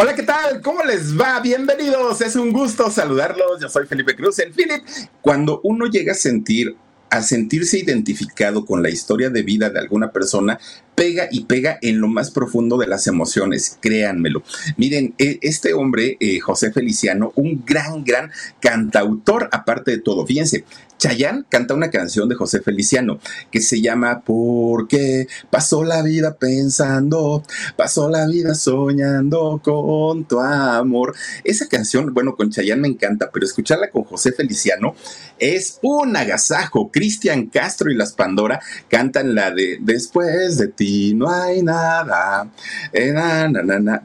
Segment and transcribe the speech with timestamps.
[0.00, 0.62] Hola, ¿qué tal?
[0.62, 1.40] ¿Cómo les va?
[1.40, 2.20] Bienvenidos.
[2.20, 3.60] Es un gusto saludarlos.
[3.60, 4.84] Yo soy Felipe Cruz, el Philip.
[5.20, 6.76] Cuando uno llega a sentir
[7.10, 10.60] a sentirse identificado con la historia de vida de alguna persona,
[10.98, 14.42] pega y pega en lo más profundo de las emociones, créanmelo.
[14.76, 20.64] Miren, e, este hombre, eh, José Feliciano, un gran, gran cantautor, aparte de todo, fíjense,
[20.98, 23.20] Chayán canta una canción de José Feliciano
[23.52, 27.44] que se llama Porque pasó la vida pensando,
[27.76, 31.14] pasó la vida soñando con tu amor.
[31.44, 34.96] Esa canción, bueno, con Chayán me encanta, pero escucharla con José Feliciano
[35.38, 36.90] es un agasajo.
[36.90, 42.50] Cristian Castro y las Pandora cantan la de Después de ti no hay nada.
[42.92, 43.14] Eh,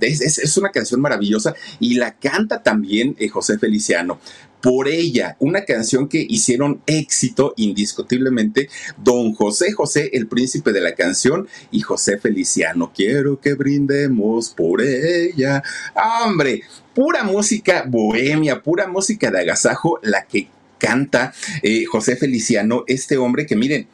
[0.02, 4.20] es, una canción maravillosa y la canta también eh, José Feliciano
[4.64, 10.96] por ella, una canción que hicieron éxito indiscutiblemente don José José, el príncipe de la
[10.96, 12.94] canción, y José Feliciano.
[12.96, 15.62] Quiero que brindemos por ella.
[16.24, 16.62] ¡Hombre!
[16.96, 23.46] Pura música bohemia, pura música de agasajo, la que canta eh, José Feliciano, este hombre
[23.46, 23.88] que miren,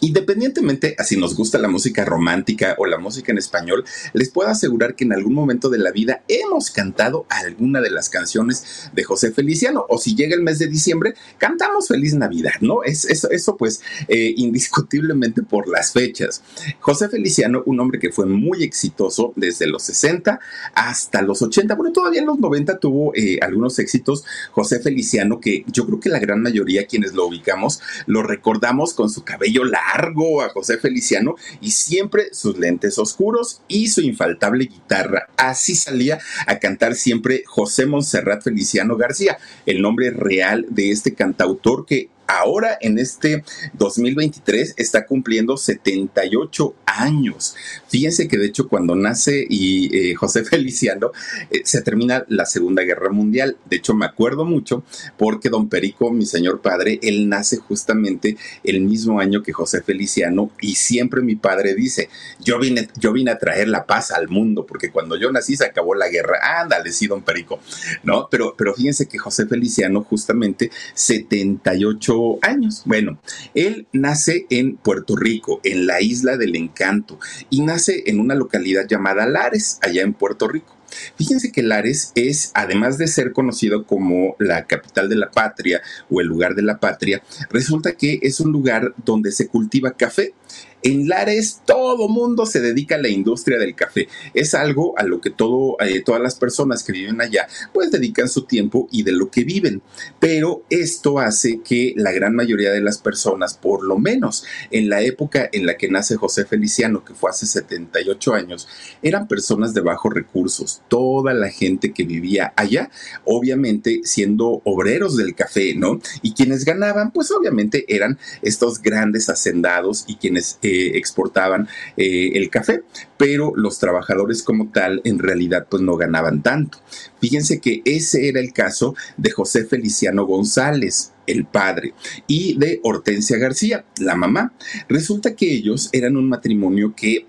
[0.00, 4.48] Independientemente a si nos gusta la música romántica o la música en español, les puedo
[4.48, 9.02] asegurar que en algún momento de la vida hemos cantado alguna de las canciones de
[9.02, 12.84] José Feliciano o si llega el mes de diciembre, cantamos Feliz Navidad, ¿no?
[12.84, 16.42] Es, eso, eso pues eh, indiscutiblemente por las fechas.
[16.78, 20.38] José Feliciano, un hombre que fue muy exitoso desde los 60
[20.74, 24.24] hasta los 80, bueno, todavía en los 90 tuvo eh, algunos éxitos.
[24.52, 29.10] José Feliciano, que yo creo que la gran mayoría quienes lo ubicamos, lo recordamos con
[29.10, 35.28] su cabello largo a José Feliciano y siempre sus lentes oscuros y su infaltable guitarra.
[35.36, 41.86] Así salía a cantar siempre José Monserrat Feliciano García, el nombre real de este cantautor
[41.86, 47.56] que ahora en este 2023 está cumpliendo 78 años.
[47.88, 51.10] Fíjense que de hecho cuando nace y eh, José Feliciano
[51.50, 53.56] eh, se termina la Segunda Guerra Mundial.
[53.64, 54.84] De hecho me acuerdo mucho
[55.16, 60.50] porque don Perico, mi señor padre, él nace justamente el mismo año que José Feliciano
[60.60, 62.10] y siempre mi padre dice,
[62.44, 65.64] yo vine, yo vine a traer la paz al mundo porque cuando yo nací se
[65.64, 66.60] acabó la guerra.
[66.60, 67.58] Ándale, sí, don Perico,
[68.02, 68.28] ¿no?
[68.30, 72.82] Pero, pero fíjense que José Feliciano justamente 78 años.
[72.84, 73.18] Bueno,
[73.54, 77.18] él nace en Puerto Rico, en la isla del encanto,
[77.50, 80.78] y nace en una localidad llamada Lares, allá en Puerto Rico.
[81.16, 86.20] Fíjense que Lares es, además de ser conocido como la capital de la patria o
[86.20, 90.34] el lugar de la patria, resulta que es un lugar donde se cultiva café.
[90.82, 94.08] En Lares todo mundo se dedica a la industria del café.
[94.34, 98.28] Es algo a lo que todo, eh, todas las personas que viven allá pues dedican
[98.28, 99.82] su tiempo y de lo que viven.
[100.20, 105.02] Pero esto hace que la gran mayoría de las personas, por lo menos en la
[105.02, 108.68] época en la que nace José Feliciano, que fue hace 78 años,
[109.02, 110.82] eran personas de bajos recursos.
[110.88, 112.90] Toda la gente que vivía allá,
[113.24, 116.00] obviamente siendo obreros del café, ¿no?
[116.22, 122.82] Y quienes ganaban, pues obviamente eran estos grandes hacendados y quienes exportaban eh, el café,
[123.16, 126.78] pero los trabajadores como tal en realidad pues no ganaban tanto.
[127.20, 131.94] Fíjense que ese era el caso de José Feliciano González, el padre,
[132.26, 134.52] y de Hortensia García, la mamá.
[134.88, 137.26] Resulta que ellos eran un matrimonio que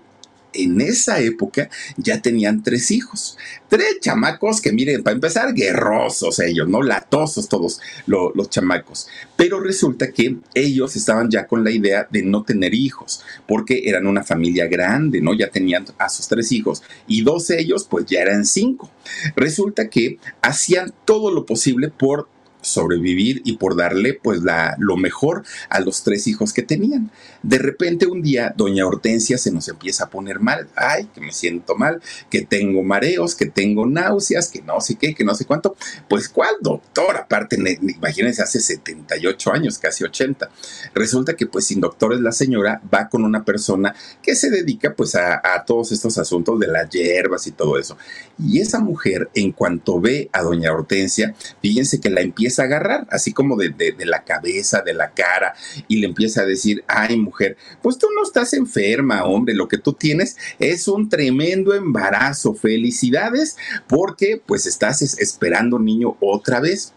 [0.52, 3.36] en esa época ya tenían tres hijos.
[3.68, 6.82] Tres chamacos que, miren, para empezar, guerrosos ellos, ¿no?
[6.82, 9.08] Latosos todos los chamacos.
[9.36, 14.06] Pero resulta que ellos estaban ya con la idea de no tener hijos, porque eran
[14.06, 15.34] una familia grande, ¿no?
[15.34, 18.90] Ya tenían a sus tres hijos y dos de ellos, pues ya eran cinco.
[19.36, 22.28] Resulta que hacían todo lo posible por
[22.60, 27.10] sobrevivir y por darle pues la, lo mejor a los tres hijos que tenían.
[27.42, 31.32] De repente un día doña Hortensia se nos empieza a poner mal, ay, que me
[31.32, 35.44] siento mal, que tengo mareos, que tengo náuseas, que no sé qué, que no sé
[35.44, 35.76] cuánto.
[36.08, 40.50] Pues cuál doctor, aparte, imagínense, hace 78 años, casi 80.
[40.94, 45.14] Resulta que pues sin doctores la señora va con una persona que se dedica pues
[45.14, 47.96] a, a todos estos asuntos de las hierbas y todo eso.
[48.38, 53.06] Y esa mujer, en cuanto ve a doña Hortensia, fíjense que la empieza a agarrar,
[53.10, 55.54] así como de, de la cabeza, de la cara,
[55.88, 59.78] y le empieza a decir, ay, mujer, pues tú no estás enferma, hombre, lo que
[59.78, 62.54] tú tienes es un tremendo embarazo.
[62.54, 63.56] Felicidades
[63.86, 66.94] porque pues estás esperando niño otra vez.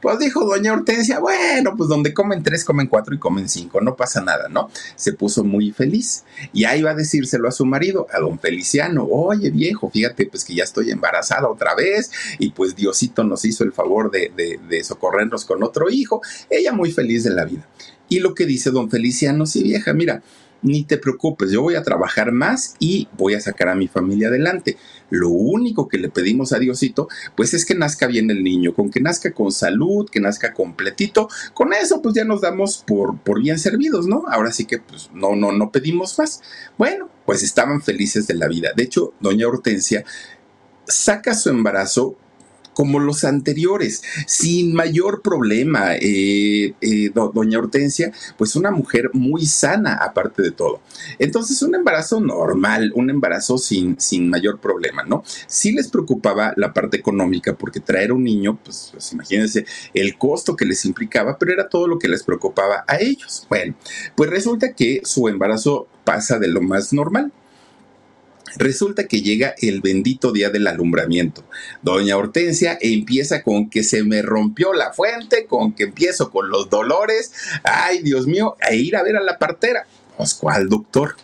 [0.00, 3.96] Pues dijo doña Hortensia, bueno, pues donde comen tres, comen cuatro y comen cinco, no
[3.96, 4.70] pasa nada, ¿no?
[4.96, 9.04] Se puso muy feliz y ahí va a decírselo a su marido, a don Feliciano,
[9.04, 13.64] oye viejo, fíjate pues que ya estoy embarazada otra vez y pues Diosito nos hizo
[13.64, 17.66] el favor de, de, de socorrernos con otro hijo, ella muy feliz de la vida.
[18.08, 20.22] Y lo que dice don Feliciano, sí vieja, mira,
[20.62, 24.28] ni te preocupes, yo voy a trabajar más y voy a sacar a mi familia
[24.28, 24.76] adelante.
[25.08, 28.90] Lo único que le pedimos a Diosito, pues es que nazca bien el niño, con
[28.90, 31.28] que nazca con salud, que nazca completito.
[31.54, 34.24] Con eso, pues ya nos damos por, por bien servidos, ¿no?
[34.28, 36.42] Ahora sí que, pues no, no, no pedimos más.
[36.78, 38.70] Bueno, pues estaban felices de la vida.
[38.76, 40.04] De hecho, doña Hortensia
[40.86, 42.16] saca su embarazo
[42.74, 45.94] como los anteriores, sin mayor problema.
[45.96, 50.80] Eh, eh, doña Hortensia, pues una mujer muy sana aparte de todo.
[51.18, 55.22] Entonces, un embarazo normal, un embarazo sin, sin mayor problema, ¿no?
[55.46, 59.64] Sí les preocupaba la parte económica porque traer un niño, pues, pues imagínense
[59.94, 63.46] el costo que les implicaba, pero era todo lo que les preocupaba a ellos.
[63.48, 63.74] Bueno,
[64.14, 67.32] pues resulta que su embarazo pasa de lo más normal.
[68.56, 71.44] Resulta que llega el bendito día del alumbramiento.
[71.82, 76.70] Doña Hortensia empieza con que se me rompió la fuente, con que empiezo con los
[76.70, 77.32] dolores.
[77.62, 79.86] Ay, Dios mío, a ir a ver a la partera.
[80.38, 81.16] ¿cuál doctor?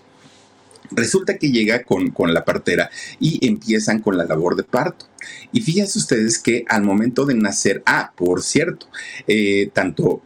[0.92, 5.06] Resulta que llega con, con, la partera y empiezan con la labor de parto.
[5.52, 8.86] Y fíjense ustedes que al momento de nacer, ah, por cierto,
[9.26, 10.22] eh, tanto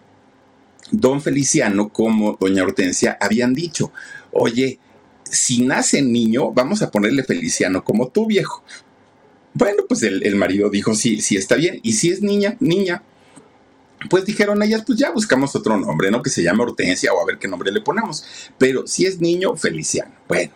[0.90, 3.90] don Feliciano como doña Hortensia habían dicho,
[4.32, 4.78] oye,
[5.30, 8.62] si nace niño, vamos a ponerle Feliciano como tú, viejo.
[9.54, 11.80] Bueno, pues el, marido dijo, sí, sí está bien.
[11.82, 13.02] Y si es niña, niña.
[14.08, 16.22] Pues dijeron ellas, pues ya buscamos otro nombre, ¿no?
[16.22, 18.24] Que se llame Hortensia o a ver qué nombre le ponemos.
[18.56, 20.14] Pero si es niño, Feliciano.
[20.26, 20.52] Bueno,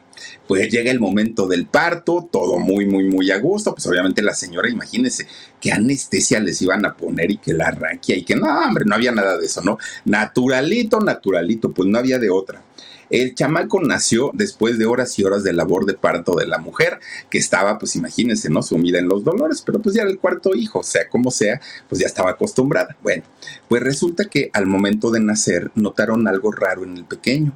[0.47, 3.75] pues llega el momento del parto, todo muy, muy, muy a gusto.
[3.75, 5.27] Pues obviamente la señora, imagínense
[5.61, 8.95] qué anestesia les iban a poner y que la raquia y que no, hombre, no
[8.95, 9.77] había nada de eso, ¿no?
[10.07, 12.63] Naturalito, naturalito, pues no había de otra.
[13.11, 17.01] El chamaco nació después de horas y horas de labor de parto de la mujer,
[17.31, 18.63] que estaba, pues imagínense, ¿no?
[18.63, 22.01] Sumida en los dolores, pero pues ya era el cuarto hijo, sea como sea, pues
[22.01, 22.97] ya estaba acostumbrada.
[23.03, 23.23] Bueno,
[23.69, 27.53] pues resulta que al momento de nacer notaron algo raro en el pequeño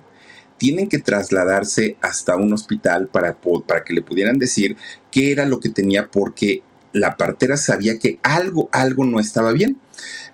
[0.59, 3.37] tienen que trasladarse hasta un hospital para,
[3.67, 4.77] para, que le pudieran decir
[5.11, 6.63] qué era lo que tenía porque
[6.93, 9.79] la partera sabía que algo, algo no estaba bien.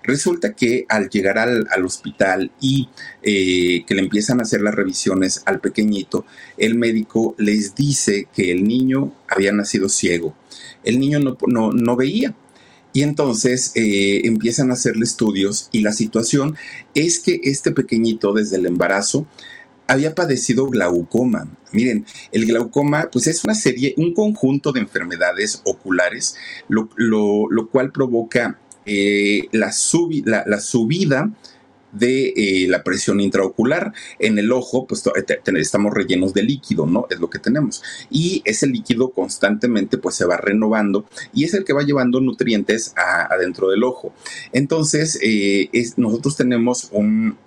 [0.05, 2.89] Resulta que al llegar al, hospital y
[3.23, 6.25] eh, que le empiezan a hacer las revisiones al pequeñito,
[6.57, 10.35] el médico les dice que el niño había nacido ciego.
[10.83, 12.35] El niño no, no, veía.
[12.93, 16.55] Y entonces eh, empiezan a hacerle estudios y la situación
[16.93, 19.27] es que este pequeño desde el embarazo
[19.87, 21.47] había padecido glaucoma.
[21.71, 26.35] Miren, el glaucoma pues es una serie, un conjunto de enfermedades oculares,
[26.67, 26.89] lo,
[27.71, 31.31] cual provoca eh, la, subida
[31.91, 33.93] de eh, la presión intraocular.
[34.19, 35.03] En el ojo, pues
[35.57, 37.07] estamos rellenos de líquido, ¿no?
[37.09, 37.83] Es lo que tenemos.
[38.09, 42.93] Y ese líquido constantemente, pues se va renovando y es el que va llevando nutrientes
[42.95, 44.13] adentro del ojo.
[44.51, 47.37] Entonces, eh, nosotros tenemos un,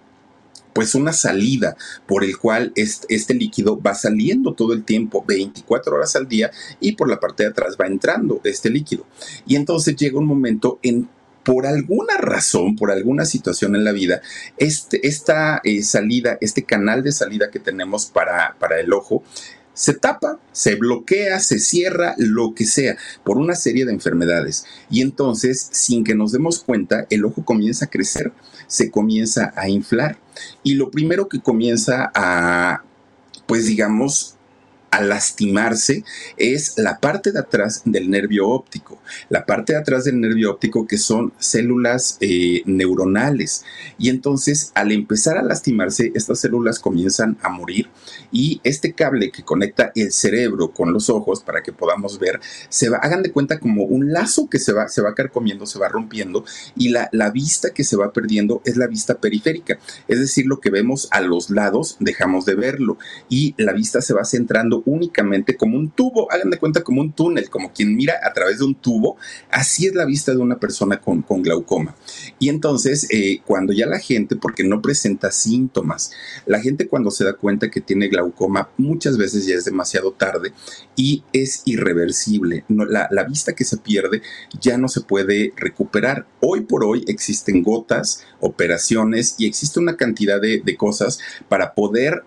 [0.78, 1.76] pues una salida
[2.06, 6.92] por el cual este, líquido va saliendo todo el tiempo, 24 horas al día, y
[6.92, 9.04] por la parte de atrás va entrando este líquido.
[9.44, 11.08] Y entonces llega un momento en
[11.48, 14.20] por alguna razón, por alguna situación en la vida,
[14.58, 19.24] este, esta eh, salida, este canal de salida que tenemos para, para el ojo,
[19.72, 24.66] se tapa, se bloquea, se cierra, lo que sea, por una serie de enfermedades.
[24.90, 28.30] Y entonces, sin que nos demos cuenta, el ojo comienza a crecer,
[28.66, 30.18] se comienza a inflar.
[30.62, 32.82] Y lo primero que comienza a,
[33.46, 34.36] pues digamos,
[34.90, 36.04] a lastimarse
[36.36, 39.00] es la parte de atrás del nervio óptico.
[39.28, 43.64] La parte de atrás del nervio óptico que son células eh, neuronales.
[43.98, 47.88] Y entonces al empezar a lastimarse, estas células comienzan a morir
[48.30, 52.88] y este cable que conecta el cerebro con los ojos para que podamos ver, se
[52.88, 55.88] va, hagan de cuenta como un lazo que se va, se va carcomiendo, se va
[55.88, 56.44] rompiendo
[56.76, 59.78] y la, la vista que se va perdiendo es la vista periférica.
[60.06, 64.14] Es decir, lo que vemos a los lados dejamos de verlo y la vista se
[64.14, 68.14] va centrando únicamente como un tubo, hagan de cuenta como un túnel, como quien mira
[68.22, 69.16] a través de un tubo,
[69.50, 71.94] así es la vista de una persona con, glaucoma.
[72.38, 76.12] Y entonces, eh, cuando ya la gente, porque no presenta síntomas,
[76.46, 80.52] la gente cuando se da cuenta que tiene glaucoma, muchas veces ya es demasiado tarde
[80.96, 82.64] y es irreversible.
[82.68, 84.22] la, vista que se pierde
[84.60, 86.26] ya no se puede recuperar.
[86.40, 91.18] Hoy por hoy existen gotas, operaciones y existe una cantidad de, de cosas
[91.48, 92.22] para poder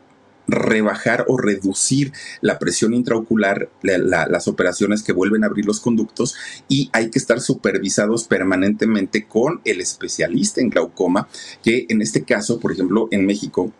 [0.48, 6.36] rebajar o reducir la presión intraocular, las operaciones que vuelven a abrir los conductos
[6.67, 11.27] y hay que estar supervisados permanentemente con el especialista en glaucoma,
[11.63, 13.71] que en este caso, por ejemplo, en México.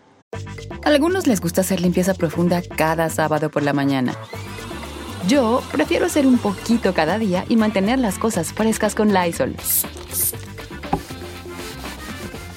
[0.84, 4.15] A algunos les gusta hacer limpieza profunda cada sábado por la mañana.
[5.27, 9.56] Yo prefiero hacer un poquito cada día y mantener las cosas frescas con Lysol.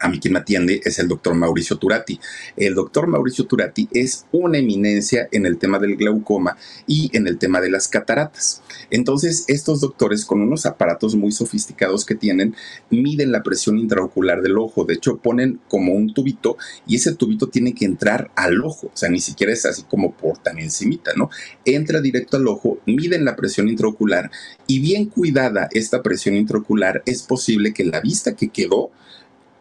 [0.00, 2.18] a mí quien me atiende es el doctor Mauricio Turati.
[2.56, 7.38] El doctor Mauricio Turati es una eminencia en el tema del glaucoma y en el
[7.38, 8.62] tema de las cataratas.
[8.90, 12.54] Entonces, estos doctores con unos aparatos muy sofisticados que tienen,
[12.90, 14.84] miden la presión intraocular del ojo.
[14.84, 18.88] De hecho, ponen como un tubito y ese tubito tiene que entrar al ojo.
[18.88, 21.30] O sea, ni siquiera es así como por tan encimita, ¿no?
[21.64, 24.30] Entra directo al ojo, miden la presión intraocular
[24.66, 28.90] y bien cuidada esta presión intraocular, es posible que la vista que quedó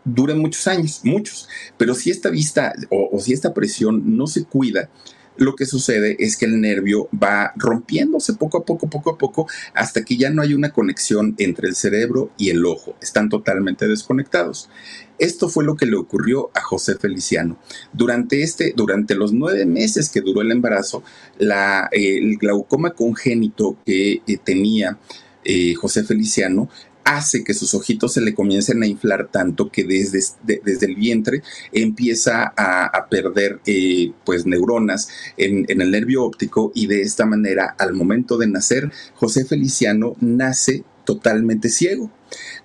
[0.03, 1.47] duren muchos años, muchos.
[1.77, 4.89] Pero si esta vista o, si esta presión no se cuida,
[5.37, 9.47] lo que sucede es que el nervio va rompiéndose poco a poco, poco a poco,
[9.73, 12.95] hasta que ya no hay una conexión entre el cerebro y el ojo.
[13.01, 14.69] Están totalmente desconectados.
[15.17, 17.57] Esto fue lo que le ocurrió a José Feliciano.
[17.93, 21.03] Durante, este, durante los nueve meses que duró el embarazo,
[21.37, 24.97] la, el glaucoma congénito que eh, tenía
[25.45, 26.69] eh, José Feliciano
[27.03, 31.41] hace que sus ojitos se le comiencen a inflar tanto que desde, desde el vientre
[31.71, 37.75] empieza a, perder eh, pues neuronas en, en, el nervio óptico y de esta manera
[37.79, 42.11] al momento de nacer José Feliciano nace totalmente ciego.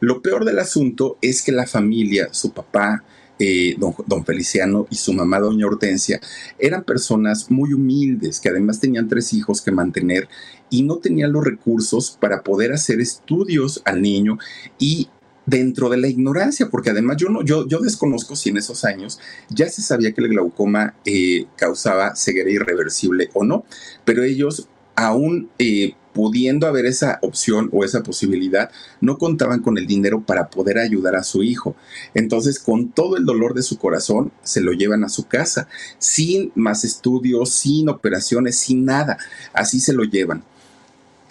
[0.00, 3.02] Lo peor del asunto es que la familia, su papá,
[3.38, 6.20] eh, don, Feliciano y su mamá, doña Hortensia,
[6.58, 10.28] eran personas muy humildes, que además tenían tres hijos que mantener
[10.70, 14.38] y no tenían los recursos para poder hacer estudios al niño
[14.78, 15.08] y
[15.46, 19.20] dentro de la ignorancia, porque además yo no, yo, yo desconozco si en esos años
[19.50, 23.64] ya se sabía que el glaucoma eh, causaba ceguera irreversible o no,
[24.04, 28.71] pero ellos aún eh, pudiendo haber esa opción o esa posibilidad,
[29.02, 31.76] no contaban con el dinero para poder ayudar a su hijo.
[32.14, 35.68] Entonces, con todo el dolor de su corazón, se lo llevan a su casa,
[35.99, 39.18] sin más estudios, sin operaciones, sin nada.
[39.52, 40.44] Así se lo llevan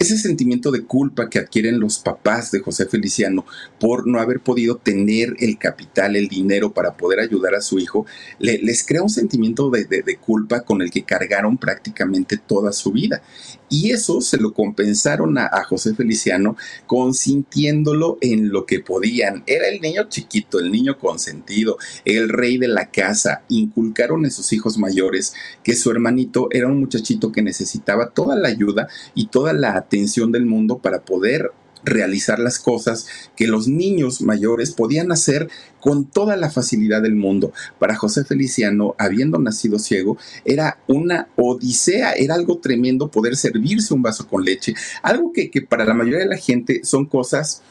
[0.04, 3.44] ese sentimiento de culpa que adquieren los papás de José Feliciano
[3.80, 8.06] por no haber podido tener el capital, el dinero para poder ayudar a su hijo,
[8.38, 13.22] les crea un sentimiento de, culpa con el que cargaron prácticamente toda su vida.
[13.68, 16.56] Y eso se lo compensaron a, José Feliciano
[16.86, 19.42] consintiéndolo en lo que podían.
[19.46, 23.42] Era el niño chiquito, el niño consentido, el rey de la casa.
[23.48, 28.48] Inculcaron a sus hijos mayores que su hermanito era un muchachito que necesitaba toda la
[28.48, 31.52] ayuda y toda la atención del mundo para poder
[31.84, 35.48] realizar las cosas que los niños mayores podían hacer
[35.80, 37.52] con toda la facilidad del mundo.
[37.78, 44.02] Para José Feliciano, habiendo nacido ciego, era una odisea, era algo tremendo poder servirse un
[44.02, 47.62] vaso con leche, algo que, que para la mayoría de la gente son cosas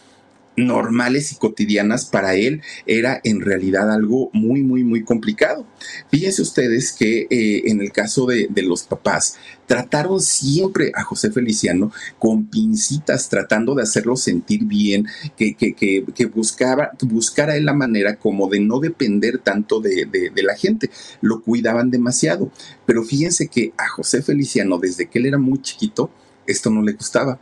[0.55, 5.65] normales y cotidianas para él era en realidad algo muy, muy, muy complicado.
[6.09, 11.91] Fíjense ustedes que eh, en el caso de, los papás, trataron siempre a José Feliciano
[12.17, 18.15] con pincitas, tratando de hacerlo sentir bien, que, que, que, buscaba, buscara él la manera
[18.15, 20.89] como de no depender tanto de, de la gente.
[21.21, 22.51] Lo cuidaban demasiado.
[22.85, 26.09] Pero fíjense que a José Feliciano, desde que él era muy chiquito,
[26.45, 27.39] esto no le gustaba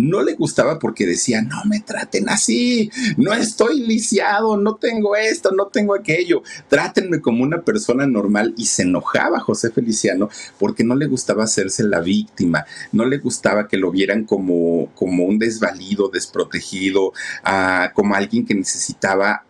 [0.00, 5.52] No le gustaba porque decía, no me traten así, no estoy lisiado, no tengo esto,
[5.52, 10.28] no tengo aquello, trátenme como una persona normal y se enojaba José Feliciano
[10.58, 15.24] porque no le gustaba hacerse la víctima, no le gustaba que lo vieran como, como
[15.24, 17.12] un desvalido, desprotegido,
[17.44, 19.44] ah, como alguien que necesitaba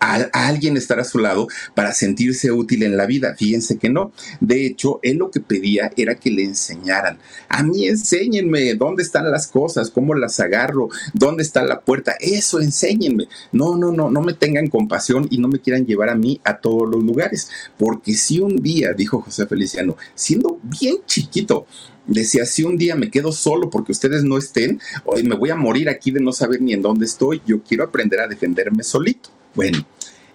[0.00, 3.34] a, alguien estar a su lado para sentirse útil en la vida.
[3.36, 4.12] Fíjense que no.
[4.40, 7.18] De hecho, él lo que pedía era que le enseñaran.
[7.48, 12.14] A mí enséñenme dónde están las cosas, cómo las agarro, dónde está la puerta.
[12.20, 13.28] Eso, enséñenme.
[13.52, 16.58] No, no, no, no me tengan compasión y no me quieran llevar a mí a
[16.58, 17.50] todos los lugares.
[17.78, 21.66] Porque si un día, dijo José Feliciano, siendo bien chiquito,
[22.06, 25.56] decía, si un día me quedo solo porque ustedes no estén, hoy me voy a
[25.56, 29.30] morir aquí de no saber ni en dónde estoy, yo quiero aprender a defenderme solito.
[29.54, 29.84] Bueno,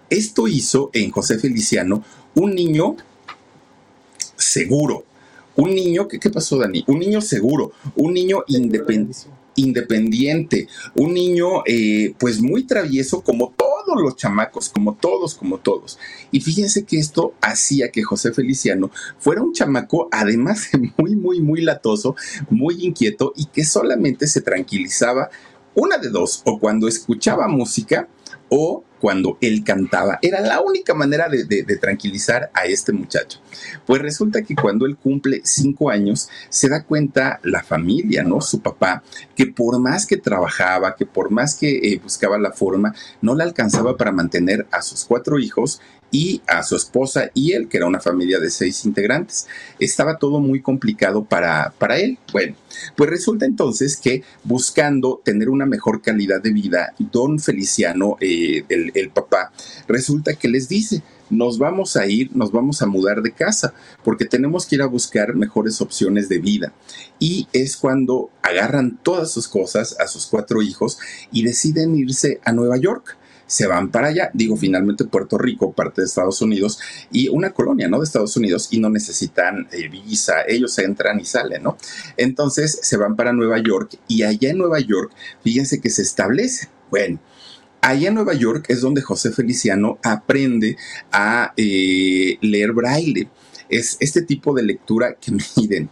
[0.10, 2.04] esto hizo en José Feliciano
[2.36, 2.98] un niño
[4.36, 5.06] seguro,
[5.56, 6.84] un niño, ¿qué, pasó Dani?
[6.88, 8.44] Un niño seguro, un niño
[9.56, 15.98] independiente, un niño eh, pues muy travieso como todos los chamacos, como todos, como todos.
[16.32, 21.40] Y fíjense que esto hacía que José Feliciano fuera un chamaco además de muy, muy,
[21.40, 22.18] muy latoso,
[22.50, 25.30] muy inquieto y que solamente se tranquilizaba
[25.74, 28.08] una de dos, o cuando escuchaba música
[28.50, 30.18] o cuando él cantaba.
[30.24, 33.40] Era la única manera de, tranquilizar a este muchacho.
[33.86, 38.42] Pues resulta que cuando él cumple cinco años, se da cuenta la familia, ¿no?
[38.42, 39.04] Su papá,
[39.36, 43.44] que por más que trabajaba, que por más que eh, buscaba la forma, no le
[43.44, 45.82] alcanzaba para mantener a sus cuatro hijos
[46.12, 49.48] y a su esposa y él, que era una familia de seis integrantes.
[49.80, 52.18] Estaba todo muy complicado para, para él.
[52.32, 52.56] Bueno,
[52.96, 58.92] pues resulta entonces que buscando tener una mejor calidad de vida, don Feliciano, eh, el,
[58.96, 59.52] el papá,
[59.88, 64.26] resulta que les dice, nos vamos a ir, nos vamos a mudar de casa, porque
[64.26, 66.74] tenemos que ir a buscar mejores opciones de vida.
[67.20, 70.98] Y es cuando agarran todas sus cosas a sus cuatro hijos
[71.32, 76.02] y deciden irse a Nueva York se van para allá, digo finalmente Puerto Rico, parte
[76.02, 76.80] de Estados Unidos,
[77.12, 78.00] y una colonia, ¿no?
[78.00, 81.78] De Estados Unidos, y no necesitan eh, visa, ellos entran y salen, ¿no?
[82.18, 85.12] Entonces se van para Nueva York, y allá en Nueva York,
[85.44, 87.20] fíjense que se establece, bueno,
[87.86, 90.76] allá en Nueva York es donde José Feliciano aprende
[91.12, 93.30] a eh, leer braille.
[93.70, 95.90] Es este tipo de lectura que miren,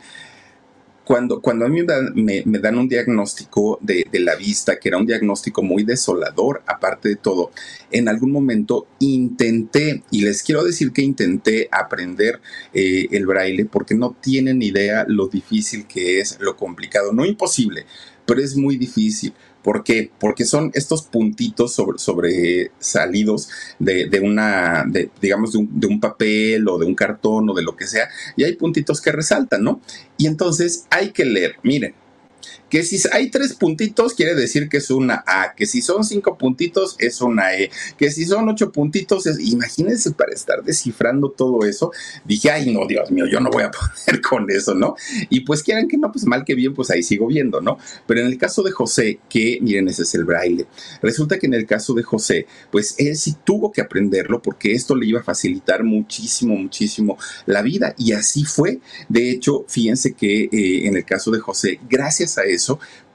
[1.06, 1.82] cuando, cuando a mí
[2.16, 6.64] me, me, dan un diagnóstico de, de, la vista, que era un diagnóstico muy desolador,
[6.66, 7.52] aparte de todo,
[7.92, 12.40] en algún momento intenté, y les quiero decir que intenté aprender
[12.74, 17.86] eh, el braille porque no tienen idea lo difícil que es, lo complicado, no imposible,
[18.26, 19.34] pero es muy difícil.
[19.64, 20.12] ¿Por qué?
[20.20, 23.50] Porque son estos puntitos sobre, salidos
[23.80, 24.86] de, una,
[25.22, 28.10] digamos, de un, de un, papel o de un cartón o de lo que sea,
[28.36, 29.82] y hay puntitos que resaltan, ¿no?
[30.18, 31.96] Y entonces hay que leer, miren,
[32.74, 36.40] que si hay tres puntitos quiere decir que es una A, que si son cinco
[36.40, 41.92] puntitos es una E, que si son ocho puntitos imagínense para estar descifrando todo eso,
[42.26, 43.70] dije, ay no, Dios mío, yo no voy a
[44.06, 44.96] poder con eso, ¿no?
[45.30, 47.78] Y pues quieran que no, pues mal que bien, pues ahí sigo viendo, ¿no?
[48.08, 50.66] Pero en el caso de José, que miren, ese es el braille,
[51.04, 54.96] resulta que en el caso de José, pues él sí tuvo que aprenderlo porque esto
[54.96, 58.80] le iba a facilitar muchísimo, muchísimo la vida y así fue.
[59.10, 62.63] De hecho, fíjense que eh, en el caso de José, gracias a eso,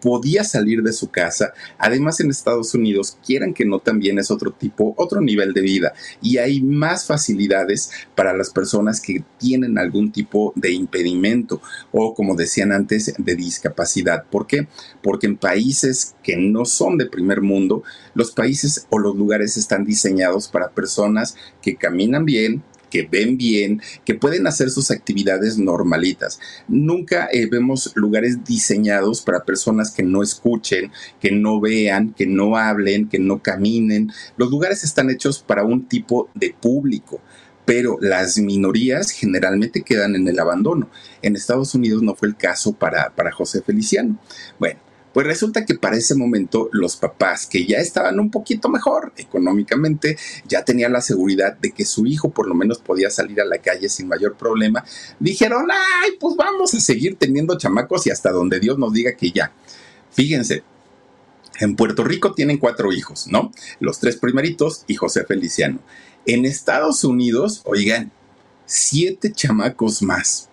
[0.01, 1.53] podía salir de su casa.
[1.79, 5.93] Además, en Estados Unidos, quieran que no, también es otro tipo, otro nivel de vida
[6.23, 11.61] y hay más facilidades para las personas que tienen algún tipo de impedimento
[11.93, 14.25] o, como decían antes, de discapacidad.
[14.31, 14.69] ¿Por qué?
[15.03, 17.83] Porque en países que no son de primer mundo,
[18.15, 23.83] los países o los lugares están diseñados para personas que caminan bien, que ven bien,
[24.05, 26.41] que pueden hacer sus actividades normalitas.
[26.69, 32.57] Nunca eh, vemos lugares diseñados para personas que no escuchen, que no vean, que no
[32.57, 34.11] hablen, que no caminen.
[34.37, 37.21] Los lugares están hechos para un tipo de público
[37.65, 40.89] pero las minorías generalmente quedan en el abandono.
[41.21, 44.19] En Estados Unidos no fue el caso para, para José Feliciano.
[44.59, 44.81] Bueno,
[45.13, 50.17] pues resulta que para ese momento los papás que ya estaban un poquito mejor económicamente,
[50.47, 53.59] ya tenían la seguridad de que su hijo por lo menos podía salir a la
[53.59, 54.85] calle sin mayor problema,
[55.19, 59.31] dijeron, ay, pues vamos a seguir teniendo chamacos y hasta donde Dios nos diga que
[59.31, 59.53] ya.
[60.11, 60.63] Fíjense,
[61.59, 63.51] en Puerto Rico tienen cuatro hijos, ¿no?
[63.81, 65.81] Los tres primeritos y José Feliciano.
[66.27, 68.13] En Estados Unidos, oigan,
[68.67, 70.49] siete chamacos más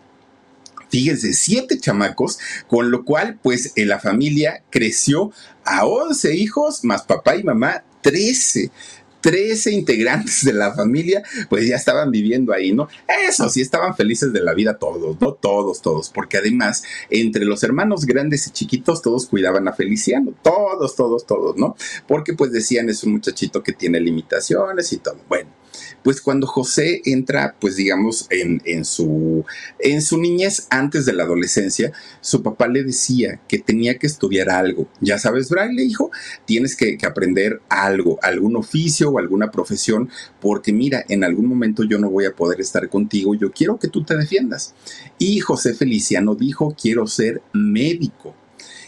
[0.96, 5.34] fíjense, siete chamacos, con lo cual pues en la familia creció
[5.66, 8.72] a 11 hijos, más papá y mamá, 13.
[9.20, 12.88] 13 integrantes de la familia, pues ya estaban viviendo ahí, ¿no?
[13.28, 15.34] Eso sí, estaban felices de la vida todos, ¿no?
[15.34, 20.96] Todos, todos, porque además, entre los hermanos grandes y chiquitos, todos cuidaban a Feliciano, todos,
[20.96, 21.76] todos, todos, ¿no?
[22.08, 25.18] Porque pues decían, es un muchachito que tiene limitaciones y todo.
[25.28, 25.65] Bueno
[26.04, 29.46] pues cuando José entra, pues digamos, en, su,
[29.80, 34.50] en su niñez antes de la adolescencia, su papá le decía que tenía que estudiar
[34.50, 34.88] algo.
[35.02, 36.12] Ya sabes, Braille, hijo,
[36.46, 40.10] tienes que, que aprender algo, algún oficio o alguna profesión,
[40.40, 43.88] porque mira, en algún momento yo no voy a poder estar contigo, yo quiero que
[43.88, 44.74] tú te defiendas.
[45.18, 48.36] Y José Feliciano dijo, quiero ser médico.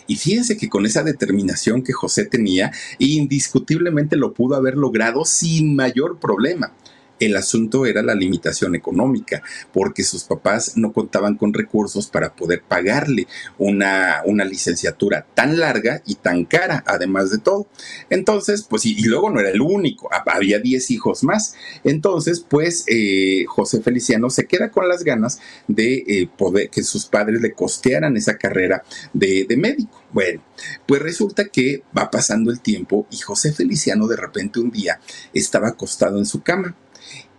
[0.07, 5.75] Y fíjense que con esa determinación que José tenía, indiscutiblemente lo pudo haber logrado sin
[5.75, 6.73] mayor problema.
[7.19, 9.41] El asunto era la limitación económica,
[9.73, 13.27] porque sus papás no contaban con recursos para poder pagarle
[13.57, 17.67] una, una licenciatura tan larga y tan cara, además de todo.
[18.09, 21.55] Entonces, pues, y, luego no era el único, había 10 hijos más.
[21.83, 27.05] Entonces, pues, eh, José Feliciano se queda con las ganas de eh, poder que sus
[27.05, 30.03] padres le costearan esa carrera de, de médico.
[30.11, 30.41] Bueno,
[30.85, 34.99] pues resulta que va pasando el tiempo y José Feliciano de repente un día
[35.33, 36.75] estaba acostado en su cama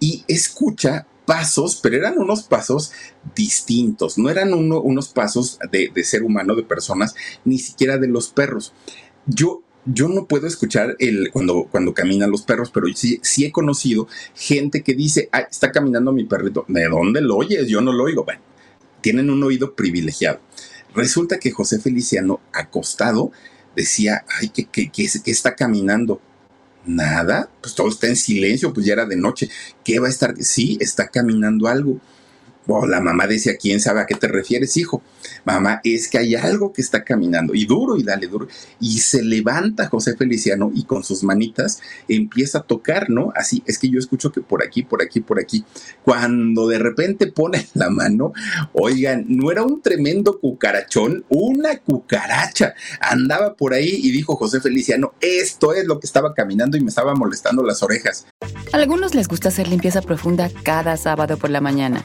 [0.00, 2.90] y escucha pasos, pero eran unos pasos
[3.36, 8.72] distintos, no eran unos pasos de, ser humano, de personas, ni siquiera de los perros.
[9.26, 13.52] Yo, yo no puedo escuchar el, cuando, cuando caminan los perros, pero sí, sí he
[13.52, 16.64] conocido gente que dice, está caminando mi perrito.
[16.66, 17.68] ¿De dónde lo oyes?
[17.68, 18.24] Yo no lo oigo.
[18.24, 18.40] Bueno,
[19.02, 20.40] tienen un oído privilegiado.
[20.94, 23.32] Resulta que José Feliciano, acostado,
[23.76, 26.22] decía, ay, ¿qué, qué, qué está caminando?
[26.88, 29.50] Nada, pues todo está en silencio, pues ya era de noche.
[29.84, 30.34] ¿Qué va a estar?
[30.42, 32.00] Sí, está caminando algo
[32.86, 35.02] la mamá decía, ¿quién sabe a qué te refieres, hijo?
[35.44, 38.48] Mamá, es que hay algo que está caminando y duro y dale duro.
[38.78, 43.32] Y se levanta José Feliciano y con sus manitas empieza a tocar, ¿no?
[43.34, 45.64] Así, es que yo escucho que por aquí, por aquí, por aquí.
[46.04, 48.32] Cuando de repente pone la mano,
[48.74, 52.74] oigan, no era un tremendo cucarachón, una cucaracha.
[53.00, 56.90] Andaba por ahí y dijo José Feliciano, esto es lo que estaba caminando y me
[56.90, 58.26] estaba molestando las orejas.
[58.72, 62.04] A algunos les gusta hacer limpieza profunda cada sábado por la mañana.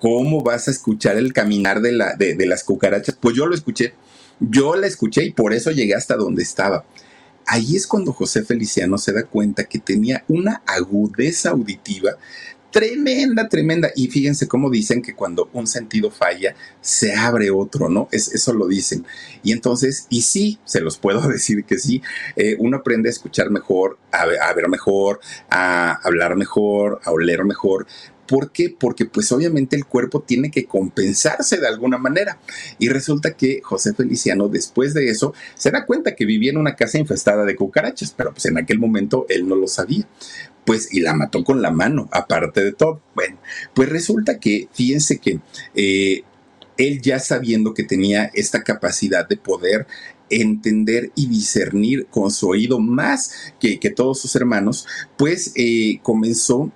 [0.00, 3.16] ¿cómo vas a escuchar el caminar de, la, de, las cucarachas?
[3.20, 3.94] Pues yo lo escuché,
[4.40, 6.84] yo la escuché y por eso llegué hasta donde estaba.
[7.46, 12.16] Ahí es cuando José Feliciano se da cuenta que tenía una agudeza auditiva
[12.70, 13.90] tremenda, tremenda.
[13.94, 18.08] Y fíjense cómo dicen que cuando un sentido falla, se abre otro, ¿no?
[18.12, 19.04] Es, eso lo dicen.
[19.42, 22.02] Y entonces, y sí, se los puedo decir que sí,
[22.36, 27.86] eh, uno aprende a escuchar mejor, a ver mejor, a hablar mejor, a oler mejor,
[28.30, 28.72] ¿Por qué?
[28.78, 32.38] Porque pues obviamente el cuerpo tiene que compensarse de alguna manera.
[32.78, 36.76] Y resulta que José Feliciano después de eso se da cuenta que vivía en una
[36.76, 40.06] casa infestada de cucarachas, pero pues en aquel momento él no lo sabía.
[40.64, 43.02] Pues y la mató con la mano, aparte de todo.
[43.16, 43.36] Bueno,
[43.74, 45.40] pues resulta que, fíjense que
[45.74, 46.22] eh,
[46.76, 49.88] él ya sabiendo que tenía esta capacidad de poder
[50.30, 56.70] entender y discernir con su oído más que, todos sus hermanos, pues eh, comenzó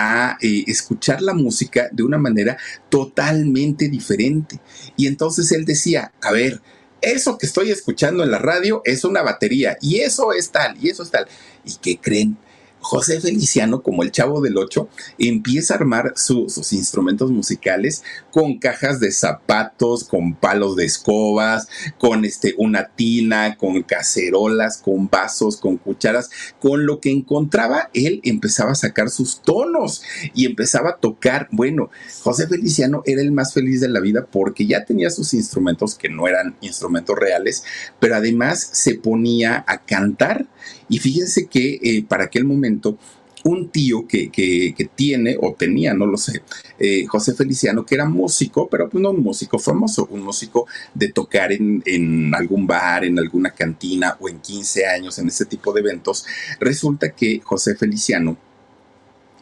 [0.00, 2.56] a eh, escuchar la música de una manera
[2.88, 4.60] totalmente diferente.
[4.96, 6.62] Y entonces él decía, a ver,
[7.00, 10.88] eso que estoy escuchando en la radio es una batería y eso es tal y
[10.88, 11.26] eso es tal.
[11.64, 12.38] ¿Y qué creen?
[12.88, 18.98] José Feliciano, como el chavo del 8, empieza a armar sus instrumentos musicales con cajas
[18.98, 25.76] de zapatos, con palos de escobas, con este, una tina, con cacerolas, con vasos, con
[25.76, 31.48] cucharas, con lo que encontraba, él empezaba a sacar sus tonos y empezaba a tocar.
[31.52, 31.90] Bueno,
[32.22, 36.08] José Feliciano era el más feliz de la vida porque ya tenía sus instrumentos que
[36.08, 37.64] no eran instrumentos reales,
[38.00, 40.46] pero además se ponía a cantar
[40.88, 42.98] y fíjense que eh, para aquel momento
[43.44, 44.30] un tío que,
[44.94, 46.42] tiene o tenía, no lo sé,
[46.78, 51.12] eh, José Feliciano, que era músico, pero pues no un músico famoso, un músico de
[51.12, 55.72] tocar en, en, algún bar, en alguna cantina o en 15 años, en ese tipo
[55.72, 56.24] de eventos,
[56.58, 58.36] resulta que José Feliciano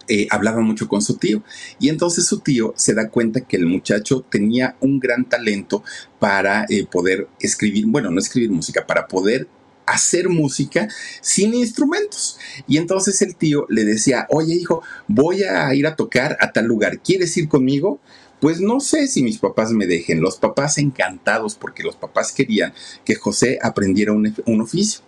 [0.09, 1.43] eh, hablaba mucho con su tío.
[1.81, 5.83] Y entonces su tío se da cuenta que el muchacho tenía un gran talento
[6.21, 9.49] para poder escribir, bueno, no escribir música, para poder
[9.87, 10.89] hacer música
[11.21, 12.39] sin instrumentos.
[12.67, 16.67] Y entonces el tío le decía, oye hijo, voy a ir a tocar a tal
[16.67, 18.01] lugar, ¿quieres ir conmigo?
[18.41, 20.21] Pues no sé si mis papás me dejen.
[20.21, 25.01] Los papás encantados porque los papás querían que José aprendiera un, un oficio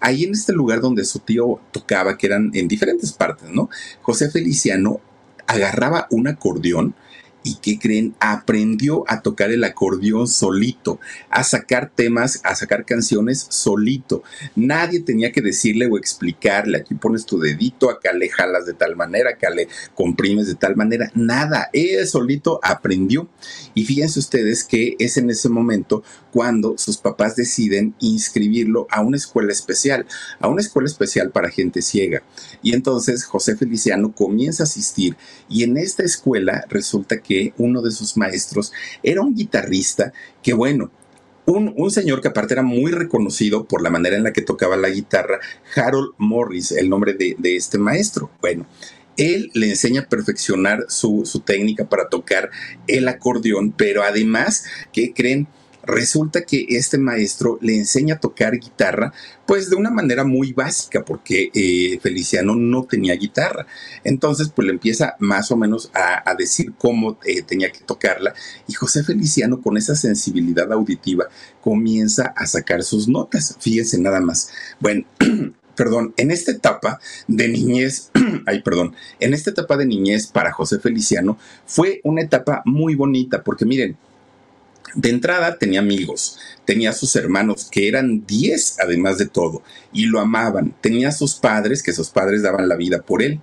[0.00, 3.70] ahí en este lugar donde su tío tocaba, que eran en diferentes partes, ¿no?
[4.02, 5.00] José Feliciano
[5.46, 6.94] agarraba un acordeón
[7.44, 8.14] y ¿qué creen?
[8.18, 10.98] Aprendió a tocar el acordeón solito,
[11.30, 14.24] a sacar temas, a sacar canciones solito.
[14.56, 18.96] Nadie tenía que decirle o explicarle, aquí pones tu dedito, acá le jalas de tal
[18.96, 21.12] manera, acá le comprimes de tal manera.
[21.14, 23.28] Nada, él solito aprendió.
[23.74, 26.02] Y fíjense ustedes que es en ese momento
[26.32, 30.06] cuando sus papás deciden inscribirlo a una escuela especial,
[30.40, 32.22] a una escuela especial para gente ciega.
[32.62, 35.16] Y entonces José Feliciano comienza a asistir
[35.48, 40.90] y en esta escuela resulta que uno de sus maestros era un guitarrista que, bueno,
[41.46, 44.88] un, señor que aparte era muy reconocido por la manera en la que tocaba la
[44.88, 45.40] guitarra,
[45.76, 48.30] Harold Morris, el nombre de, este maestro.
[48.40, 48.66] Bueno,
[49.16, 52.50] él le enseña a perfeccionar su, su técnica para tocar
[52.86, 55.46] el acordeón, pero además, ¿qué creen?
[55.86, 59.12] Resulta que este maestro le enseña a tocar guitarra,
[59.46, 63.66] pues de una manera muy básica, porque eh, Feliciano no tenía guitarra.
[64.02, 68.34] Entonces, pues le empieza más o menos a, decir cómo eh, tenía que tocarla.
[68.66, 71.26] Y José Feliciano, con esa sensibilidad auditiva,
[71.60, 73.56] comienza a sacar sus notas.
[73.60, 74.50] Fíjense nada más.
[74.80, 75.04] Bueno.
[75.74, 78.10] perdón, en esta etapa de niñez,
[78.46, 83.42] ay, perdón, en esta etapa de niñez para José Feliciano fue una etapa muy bonita,
[83.42, 83.96] porque miren,
[84.94, 90.20] de entrada tenía amigos, tenía sus hermanos, que eran 10 además de todo, y lo
[90.20, 90.74] amaban.
[90.80, 93.40] Tenía sus padres, que sus padres daban la vida por él.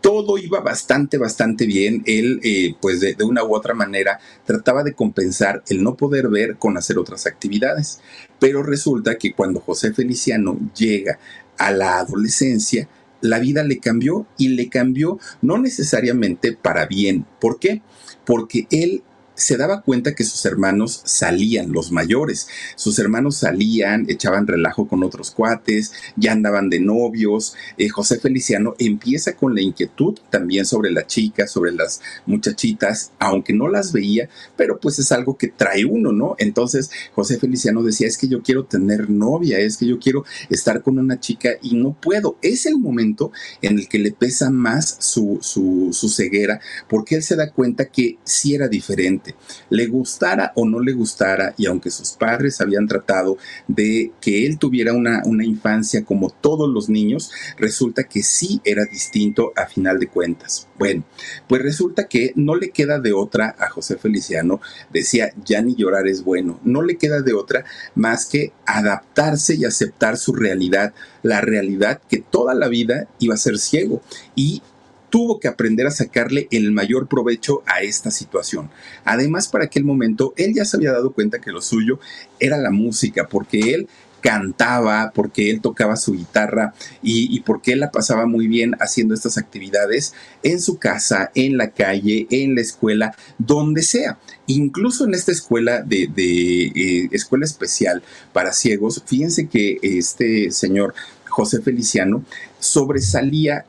[0.00, 2.02] Todo iba bastante, bastante bien.
[2.06, 6.28] Él, eh, pues de, de una u otra manera, trataba de compensar el no poder
[6.28, 8.00] ver con hacer otras actividades.
[8.38, 11.18] Pero resulta que cuando José Feliciano llega
[11.58, 12.88] a la adolescencia,
[13.20, 17.26] la vida le cambió y le cambió no necesariamente para bien.
[17.38, 17.82] ¿Por qué?
[18.24, 19.02] Porque él
[19.40, 22.46] se daba cuenta que sus hermanos salían, los mayores.
[22.76, 27.54] Sus hermanos salían, echaban relajo con otros cuates, ya andaban de novios.
[27.78, 33.54] Eh, José Feliciano empieza con la inquietud también sobre las chicas, sobre las muchachitas, aunque
[33.54, 36.34] no las veía, pero pues es algo que trae uno, ¿no?
[36.38, 40.82] Entonces José Feliciano decía, es que yo quiero tener novia, es que yo quiero estar
[40.82, 42.36] con una chica y no puedo.
[42.42, 47.22] Es el momento en el que le pesa más su, su, su ceguera, porque él
[47.22, 49.29] se da cuenta que sí era diferente
[49.68, 53.38] le gustara o no le gustara, y aunque sus padres habían tratado
[53.68, 58.84] de que él tuviera una, una infancia como todos los niños, resulta que sí era
[58.84, 60.68] distinto a final de cuentas.
[60.78, 61.04] Bueno,
[61.46, 64.60] pues resulta que no le queda de otra a José Feliciano,
[64.92, 67.64] decía, ya ni llorar es bueno, no le queda de otra
[67.94, 73.38] más que adaptarse y aceptar su realidad, la realidad que toda la vida iba a
[73.38, 74.02] ser ciego
[74.34, 74.62] y
[75.10, 78.70] tuvo que aprender a sacarle el mayor provecho a esta situación.
[79.04, 81.98] Además, para aquel momento, él ya se había dado cuenta que lo suyo
[82.38, 83.88] era la música, porque él
[84.20, 89.38] cantaba, porque él tocaba su guitarra y, porque él la pasaba muy bien haciendo estas
[89.38, 94.18] actividades en su casa, en la calle, en la escuela, donde sea.
[94.46, 100.94] Incluso en esta escuela de, eh, escuela especial para ciegos, fíjense que este señor
[101.28, 102.24] José Feliciano,
[102.60, 103.64] sobresalía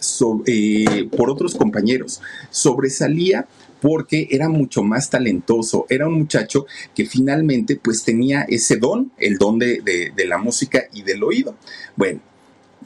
[0.46, 3.48] eh, por otros compañeros, sobresalía
[3.82, 9.38] porque era mucho más talentoso, era un muchacho que finalmente pues tenía ese don, el
[9.38, 9.82] don de,
[10.16, 11.56] de la música y del oído.
[11.96, 12.22] Bueno,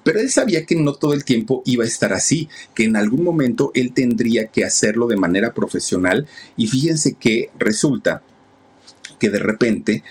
[0.06, 3.24] pero él sabía que no todo el tiempo iba a estar así, que en algún
[3.24, 8.22] momento él tendría que hacerlo de manera profesional y fíjense que resulta
[9.20, 10.04] que de repente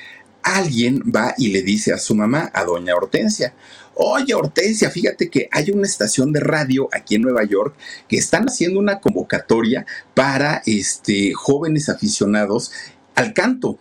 [0.42, 3.54] alguien va y le dice a su mamá, a doña Hortensia,
[3.96, 7.76] Oye, Hortensia, fíjate que hay una estación de radio aquí en Nueva York
[8.08, 12.72] que están haciendo una convocatoria para este, jóvenes aficionados
[13.14, 13.78] al canto.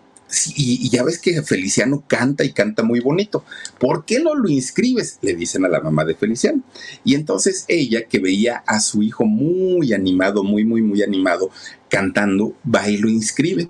[0.56, 3.44] y, ya ves que Feliciano canta y canta muy bonito.
[3.80, 5.18] ¿Por qué no lo inscribes?
[5.22, 6.62] Le dicen a la mamá de Feliciano.
[7.04, 11.50] Y entonces ella, que veía a su hijo muy animado, muy, muy, muy animado,
[11.90, 13.68] cantando, va y lo inscribe.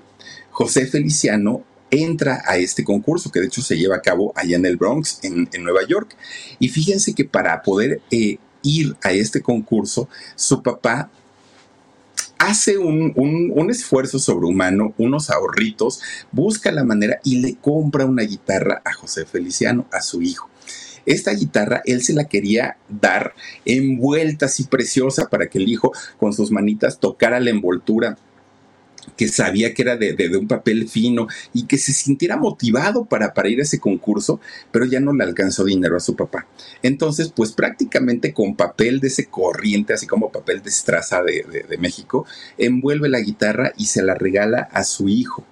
[0.52, 4.66] José Feliciano entra a este concurso, que de hecho se lleva a cabo allá en
[4.66, 6.16] el Bronx, en, Nueva York.
[6.60, 11.12] Y fíjense que para poder eh, ir a este concurso, su papá
[12.40, 16.02] hace un, un, esfuerzo sobrehumano, unos ahorritos,
[16.32, 20.50] busca la manera y le compra una guitarra a José Feliciano, a su hijo.
[21.06, 23.34] Esta guitarra él se la quería dar
[23.66, 28.18] envuelta así preciosa para que el hijo con sus manitas tocara la envoltura
[29.18, 33.50] que sabía que era de, un papel fino y que se sintiera motivado para, para
[33.50, 34.40] ir a ese concurso,
[34.72, 36.48] pero ya no le alcanzó dinero a su papá.
[36.82, 41.78] Entonces, pues prácticamente con papel de ese corriente, así como papel de estraza de, de
[41.78, 42.26] México,
[42.58, 45.46] envuelve la guitarra y se la regala a su hijo.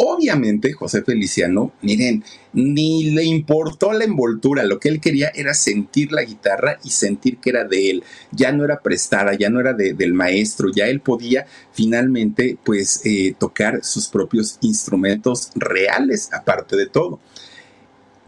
[0.00, 6.12] Obviamente, José Feliciano, miren, ni le importó la envoltura, lo que él quería era sentir
[6.12, 9.72] la guitarra y sentir que era de él, ya no era prestada, ya no era
[9.72, 16.86] del maestro, ya él podía finalmente pues eh, tocar sus propios instrumentos reales aparte de
[16.86, 17.18] todo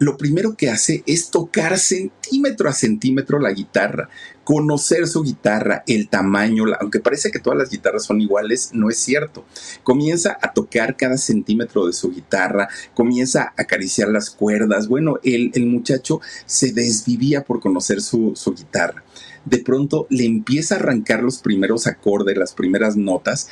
[0.01, 4.09] lo primero que hace es tocar centímetro a centímetro la guitarra,
[4.43, 8.97] conocer su guitarra, el tamaño, aunque parece que todas las guitarras son iguales, no es
[8.97, 9.45] cierto.
[9.83, 14.87] Comienza a tocar cada centímetro de su guitarra, comienza a acariciar las cuerdas.
[14.87, 19.03] Bueno, el, muchacho se desvivía por conocer su, guitarra
[19.45, 23.49] de pronto le empieza a arrancar los primeros acordes, las primeras notas,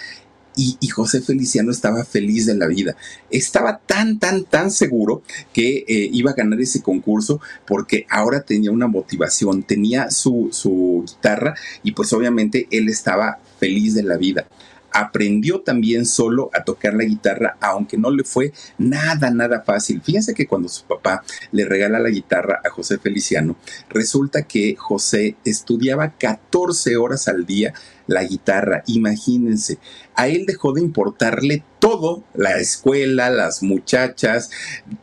[0.60, 2.95] y, José Feliciano estaba feliz de la vida.
[3.30, 8.72] Estaba tan, tan, tan seguro que eh, iba a ganar ese concurso porque ahora tenía
[8.72, 14.48] una motivación, tenía su, su guitarra y pues obviamente él estaba feliz de la vida
[14.91, 20.02] aprendió también solo a tocar la guitarra, aunque no le fue nada, nada fácil.
[20.02, 23.56] Fíjense que cuando su papá le regala la guitarra a José Feliciano,
[23.89, 27.73] resulta que José estudiaba 14 horas al día
[28.10, 29.78] la guitarra, imagínense.
[30.15, 34.49] A él dejó de importarle todo, la escuela, las muchachas,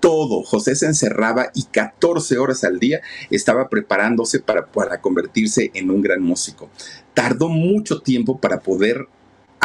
[0.01, 0.43] todo.
[0.43, 6.03] José se encerraba y 14 horas al día estaba preparándose para, para convertirse en un
[6.03, 6.69] gran músico.
[7.15, 9.07] Tardó mucho tiempo para poder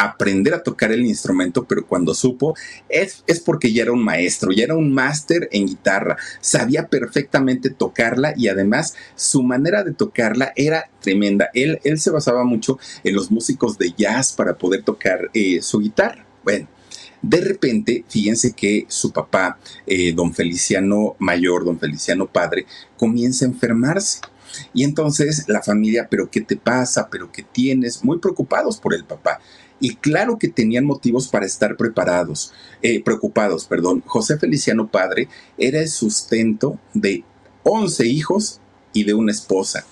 [0.04, 2.54] aprender a tocar el instrumento, pero cuando supo
[2.88, 7.70] es, es porque ya era un maestro, ya era un máster en guitarra, sabía perfectamente
[7.70, 11.50] tocarla y además su manera de tocarla era tremenda.
[11.54, 15.80] Él, él se basaba mucho en los músicos de jazz para poder tocar eh, su
[15.80, 16.26] guitarra.
[16.44, 16.68] Bueno.
[17.22, 23.48] De repente, fíjense que su papá, eh, don Feliciano Mayor, don Feliciano Padre, comienza a
[23.48, 24.18] enfermarse.
[24.74, 27.08] Y entonces la familia, pero ¿qué te pasa?
[27.10, 28.04] ¿Pero qué tienes?
[28.04, 29.40] Muy preocupados por el papá.
[29.82, 34.00] Y claro que tenían motivos para estar preparados, eh, preocupados, perdón.
[34.06, 35.26] José Feliciano Padre
[35.58, 37.24] era el sustento de
[37.64, 38.60] 11 hijos
[38.92, 39.84] y de una esposa.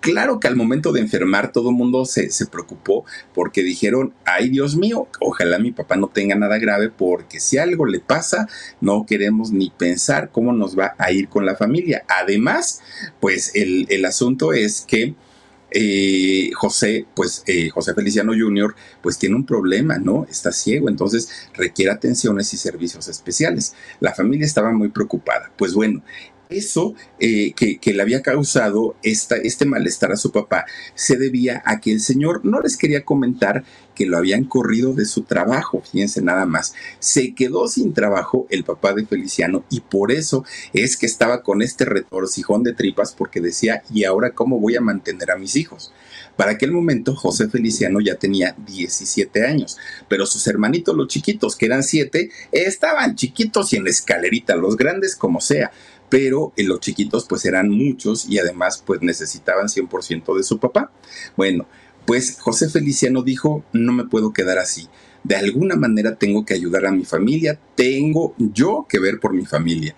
[0.00, 4.48] Claro que al momento de enfermar todo el mundo se, se, preocupó porque dijeron, ay
[4.48, 8.48] Dios mío, ojalá mi papá no tenga nada grave porque si algo le pasa,
[8.80, 12.04] no queremos ni pensar cómo nos va a ir con la familia.
[12.08, 12.80] Además,
[13.20, 15.14] pues el, el asunto es que
[15.70, 20.26] eh, José, pues eh, José Feliciano Jr., pues tiene un problema, ¿no?
[20.30, 23.74] Está ciego, entonces requiere atenciones y servicios especiales.
[24.00, 25.50] La familia estaba muy preocupada.
[25.56, 26.02] Pues bueno,
[26.48, 31.80] eso eh, que, le había causado esta, este malestar a su papá se debía a
[31.80, 36.20] que el señor no les quería comentar que lo habían corrido de su trabajo, fíjense
[36.20, 36.74] nada más.
[36.98, 41.62] Se quedó sin trabajo el papá de Feliciano y por eso es que estaba con
[41.62, 45.92] este retorcijón de tripas porque decía, ¿y ahora cómo voy a mantener a mis hijos?
[46.36, 49.78] Para aquel momento José Feliciano ya tenía 17 años,
[50.08, 54.76] pero sus hermanitos los chiquitos, que eran 7, estaban chiquitos y en la escalerita, los
[54.76, 55.72] grandes como sea
[56.08, 60.92] pero en los chiquitos pues eran muchos y además pues necesitaban 100% de su papá.
[61.36, 61.66] Bueno,
[62.06, 64.88] pues José Feliciano dijo, no me puedo quedar así.
[65.24, 69.44] De alguna manera tengo que ayudar a mi familia, tengo yo que ver por mi
[69.44, 69.96] familia.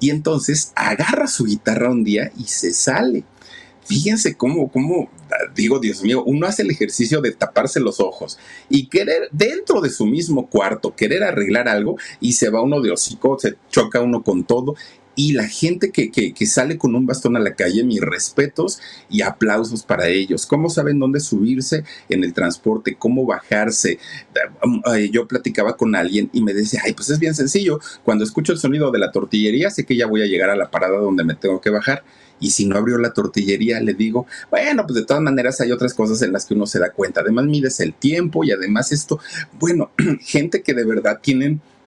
[0.00, 3.24] Y entonces agarra su guitarra un día y se sale.
[3.84, 5.10] Fíjense cómo, cómo,
[5.54, 9.88] digo, Dios mío, uno hace el ejercicio de taparse los ojos y querer dentro de
[9.88, 14.22] su mismo cuarto, querer arreglar algo y se va uno de hocico, se choca uno
[14.22, 14.76] con todo
[15.18, 18.78] y la gente que, que, sale con un bastón a la calle, mis respetos
[19.10, 20.46] y aplausos para ellos.
[20.46, 22.94] ¿Cómo saben dónde subirse en el transporte?
[22.94, 23.98] ¿Cómo bajarse?
[25.10, 27.80] Yo platicaba con alguien y me decía, ay, pues es bien sencillo.
[28.04, 30.70] Cuando escucho el sonido de la tortillería, sé que ya voy a llegar a la
[30.70, 32.04] parada donde me tengo que bajar.
[32.38, 35.94] Y si no abrió la tortillería, le digo, bueno, pues de todas maneras hay otras
[35.94, 37.22] cosas en las que uno se da cuenta.
[37.22, 39.18] Además, mides el tiempo y además esto,
[39.58, 41.60] bueno, gente que de verdad tienen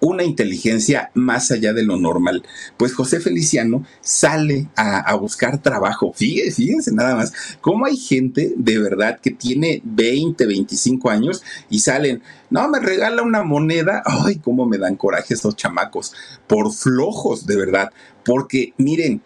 [0.00, 2.44] Una inteligencia más allá de lo normal.
[2.76, 6.12] Pues José Feliciano sale a, buscar trabajo.
[6.14, 11.80] Fíjense, fíjense nada más, cómo hay gente de verdad que tiene 20, 25 años y
[11.80, 14.02] salen, no, me regala una moneda.
[14.04, 16.14] Ay, cómo me dan coraje esos chamacos,
[16.46, 17.90] por flojos, de verdad.
[18.24, 19.22] Porque miren,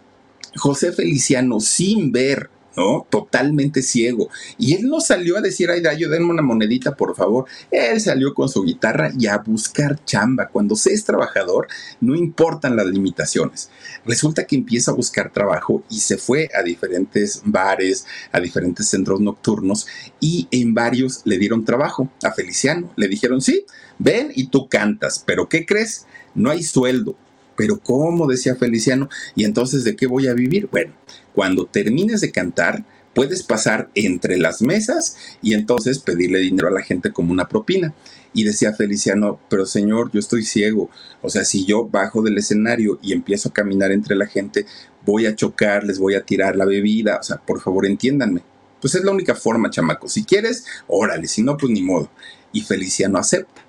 [0.56, 3.06] José Feliciano, sin ver ¿no?
[3.10, 4.28] Totalmente ciego.
[4.58, 7.46] Y él no salió a decir, ay, yo denme una monedita, por favor.
[7.70, 10.48] Él salió con su guitarra y a buscar chamba.
[10.48, 11.68] Cuando se es trabajador,
[12.00, 13.70] no importan las limitaciones.
[14.04, 19.20] Resulta que empieza a buscar trabajo y se fue a diferentes bares, a diferentes centros
[19.20, 19.86] nocturnos
[20.20, 22.92] y en varios le dieron trabajo a Feliciano.
[22.96, 23.64] Le dijeron, sí,
[23.98, 26.06] ven y tú cantas, pero ¿qué crees?
[26.34, 27.16] No hay sueldo.
[27.56, 28.26] Pero ¿cómo?
[28.26, 29.08] decía Feliciano.
[29.34, 30.68] ¿Y entonces de qué voy a vivir?
[30.70, 30.94] Bueno,
[31.34, 36.82] cuando termines de cantar, puedes pasar entre las mesas y entonces pedirle dinero a la
[36.82, 37.94] gente como una propina.
[38.34, 40.88] Y decía Feliciano, pero señor, yo estoy ciego.
[41.20, 44.64] O sea, si yo bajo del escenario y empiezo a caminar entre la gente,
[45.04, 47.18] voy a chocar, les voy a tirar la bebida.
[47.20, 48.42] O sea, por favor, entiéndanme.
[48.80, 50.08] Pues es la única forma, chamaco.
[50.08, 52.10] Si quieres, órale, si no, pues ni modo.
[52.52, 53.61] Y Feliciano acepta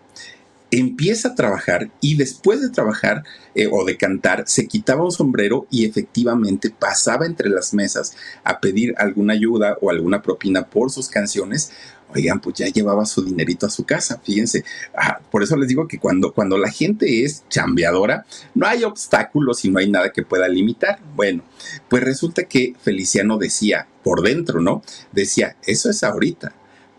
[0.80, 5.68] empieza a trabajar y después de trabajar eh, o de cantar se quitaba un sombrero
[5.70, 11.10] y efectivamente pasaba entre las mesas a pedir alguna ayuda o alguna propina por sus
[11.10, 11.72] canciones.
[12.16, 14.64] Oigan, pues ya llevaba su dinerito a su casa, fíjense.
[14.96, 19.66] Ah, por eso les digo que cuando, cuando la gente es chambeadora, no hay obstáculos
[19.66, 21.00] y no hay nada que pueda limitar.
[21.16, 21.44] Bueno,
[21.90, 24.84] pues resulta que Feliciano decía, por dentro, ¿no?
[25.12, 26.54] Decía, eso es ahorita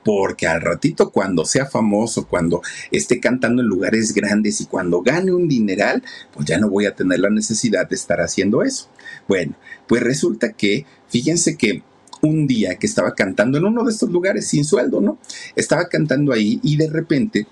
[0.04, 5.32] porque al ratito cuando sea famoso, cuando esté cantando en lugares grandes y cuando gane
[5.32, 6.02] un dineral,
[6.32, 8.88] pues ya no voy a tener la necesidad de estar haciendo eso.
[9.26, 9.54] Bueno,
[9.88, 11.82] pues resulta que, fíjense que
[12.20, 15.18] un día que estaba cantando en uno de estos lugares sin sueldo, ¿no?
[15.56, 17.46] Estaba cantando ahí y de repente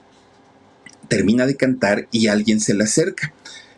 [1.09, 3.35] termina de cantar y alguien se le acerca.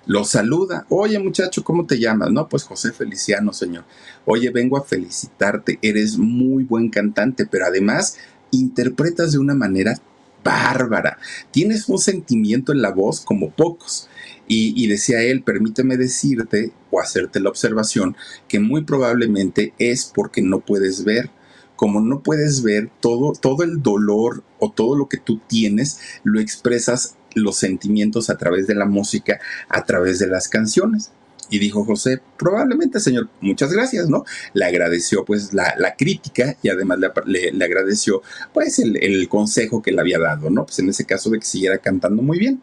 [0.07, 0.87] Lo saluda.
[0.91, 2.31] Oye muchacho, ¿cómo te llamas?
[2.31, 3.85] No, pues José Feliciano, señor.
[4.27, 5.79] Oye, vengo a felicitarte.
[5.81, 8.19] Eres muy buen cantante, pero además
[8.57, 9.99] interpretas de una manera
[10.45, 11.19] bárbara.
[11.51, 14.09] Tienes un sentimiento en la voz como pocos.
[14.47, 18.15] Y, decía él, permíteme decirte o hacerte la observación
[18.47, 21.31] que muy probablemente es porque no puedes ver.
[21.77, 26.41] Como no puedes ver todo, todo el dolor o todo lo que tú tienes, lo
[26.41, 31.11] expresas los sentimientos a través de la música, a través de las canciones.
[31.51, 34.25] Y dijo José, probablemente señor, muchas gracias, ¿no?
[34.53, 38.23] Le agradeció pues la, crítica y además le, le, agradeció
[38.53, 40.65] pues el, el, consejo que le había dado, ¿no?
[40.65, 42.63] Pues en ese caso de que siguiera cantando muy bien.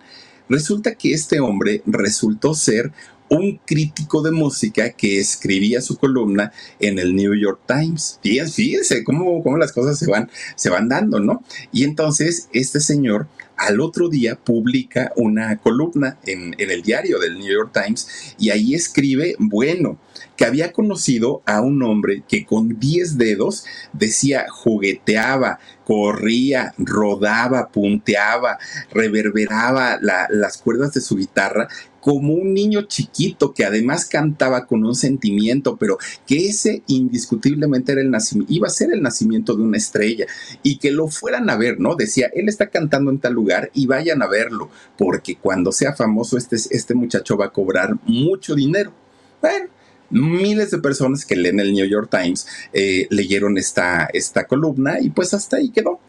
[0.50, 2.92] Resulta que este hombre resultó ser
[3.32, 6.52] un crítico de música que escribía su columna
[6.82, 8.20] en el New York Times.
[8.22, 11.42] Fíjense, cómo, cómo las cosas se van, se van dando, ¿no?
[11.72, 13.28] Y entonces este señor
[13.62, 18.74] al otro día publica una columna en, el diario del New York Times y ahí
[18.74, 20.00] escribe, bueno,
[20.36, 23.64] que había conocido a un hombre que con 10 dedos
[23.94, 28.58] decía jugueteaba, corría, rodaba, punteaba,
[28.92, 31.68] reverberaba las cuerdas de su guitarra
[32.02, 35.98] como un niño chiquito que además cantaba con un sentimiento, pero
[36.28, 40.26] que ese indiscutiblemente era el nacimiento, iba a ser el nacimiento de una estrella
[40.64, 41.96] y que lo fueran a ver, ¿no?
[41.96, 46.38] Decía, él está cantando en tal lugar y vayan a verlo, porque cuando sea famoso
[46.38, 48.92] este, este muchacho va a cobrar mucho dinero.
[49.42, 49.68] Bueno,
[50.10, 55.10] miles de personas que leen el New York Times eh, leyeron esta, esta columna y
[55.10, 56.00] pues hasta ahí quedó.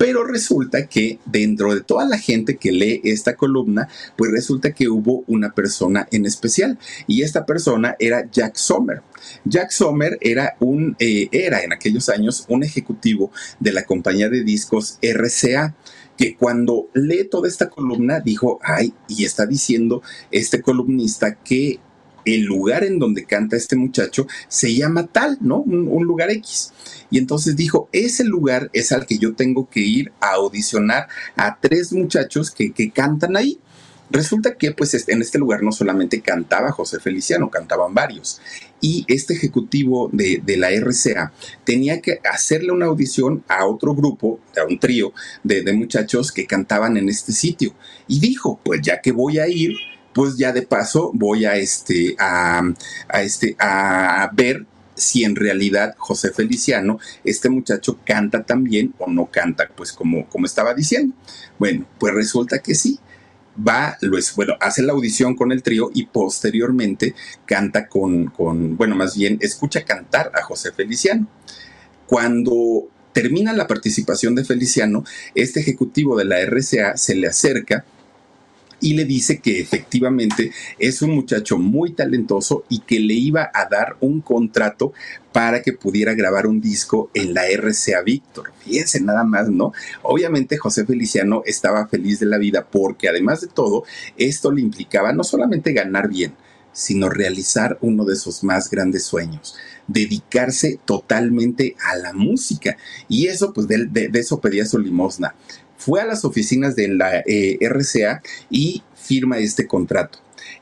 [0.00, 3.86] Pero resulta que dentro de toda la gente que lee esta columna,
[4.16, 9.02] pues resulta que hubo una persona en especial y esta persona era Jack Sommer.
[9.44, 14.42] Jack Sommer era un eh, era en aquellos años un ejecutivo de la compañía de
[14.42, 15.76] discos RCA
[16.16, 21.78] que cuando lee toda esta columna dijo, ay, y está diciendo este columnista que
[22.34, 25.60] el lugar en donde canta este muchacho se llama tal, ¿no?
[25.60, 26.72] Un, lugar X.
[27.10, 31.58] Y entonces dijo, ese lugar es al que yo tengo que ir a audicionar a
[31.60, 33.58] tres muchachos que, cantan ahí.
[34.10, 38.40] Resulta que pues en este lugar no solamente cantaba José Feliciano, cantaban varios.
[38.80, 41.32] Y este ejecutivo de, la RCA
[41.64, 45.12] tenía que hacerle una audición a otro grupo, a un trío
[45.44, 47.72] de, de muchachos que cantaban en este sitio.
[48.08, 49.76] Y dijo, pues ya que voy a ir,
[50.12, 52.62] pues ya de paso voy a este a,
[53.12, 54.66] este a ver
[55.00, 60.46] si en realidad José Feliciano, este muchacho canta también o no canta, pues como, como
[60.46, 61.14] estaba diciendo.
[61.58, 63.00] Bueno, pues resulta que sí.
[63.66, 67.14] Va, lo bueno, hace la audición con el trío y posteriormente
[67.46, 71.26] canta con, con, bueno, más bien escucha cantar a José Feliciano.
[72.06, 75.04] Cuando termina la participación de Feliciano,
[75.34, 77.84] este ejecutivo de la RCA se le acerca
[78.80, 83.66] y le dice que efectivamente es un muchacho muy talentoso y que le iba a
[83.66, 84.92] dar un contrato
[85.32, 88.52] para que pudiera grabar un disco en la RCA Víctor.
[88.64, 89.72] Fíjense nada más, ¿no?
[90.02, 93.84] Obviamente José Feliciano estaba feliz de la vida porque además de todo,
[94.16, 96.34] esto le implicaba no solamente ganar bien,
[96.72, 99.56] sino realizar uno de sus más grandes sueños,
[99.86, 102.76] dedicarse totalmente a la música.
[103.08, 105.34] Y eso, pues de, eso pedía su limosna.
[105.80, 108.20] Fue a las oficinas de la eh, RCA
[108.50, 110.18] y firma este contrato.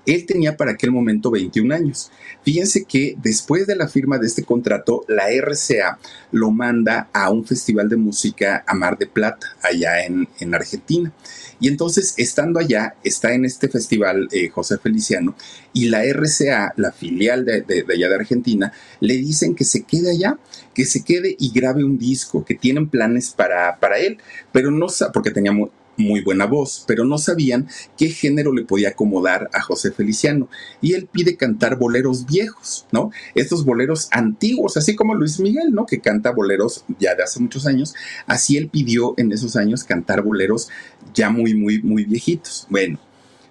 [0.09, 2.11] Él tenía para aquel momento 21 años.
[2.43, 5.99] Fíjense que después de la firma de este contrato, la RCA
[6.33, 11.13] lo manda a un festival de música a Mar de Plata, allá en, en Argentina.
[11.61, 15.35] Y entonces, estando allá, está en este festival eh, José Feliciano
[15.75, 20.39] y la RCA, la filial de, allá de Argentina, le dicen que se quede allá,
[20.73, 24.19] que se quede y grabe un disco, que tienen planes para, para él,
[24.53, 25.69] pero no porque teníamos
[25.99, 30.49] muy buena voz, pero no sabían qué género le podía acomodar a José Feliciano.
[30.81, 33.11] Y él pide cantar boleros viejos, ¿no?
[33.35, 35.85] Estos boleros antiguos, así como Luis Miguel, ¿no?
[35.85, 37.95] Que canta boleros ya de hace muchos años.
[38.27, 40.69] Así él pidió en esos años cantar boleros
[41.13, 42.67] ya muy, muy, muy viejitos.
[42.71, 42.99] Bueno,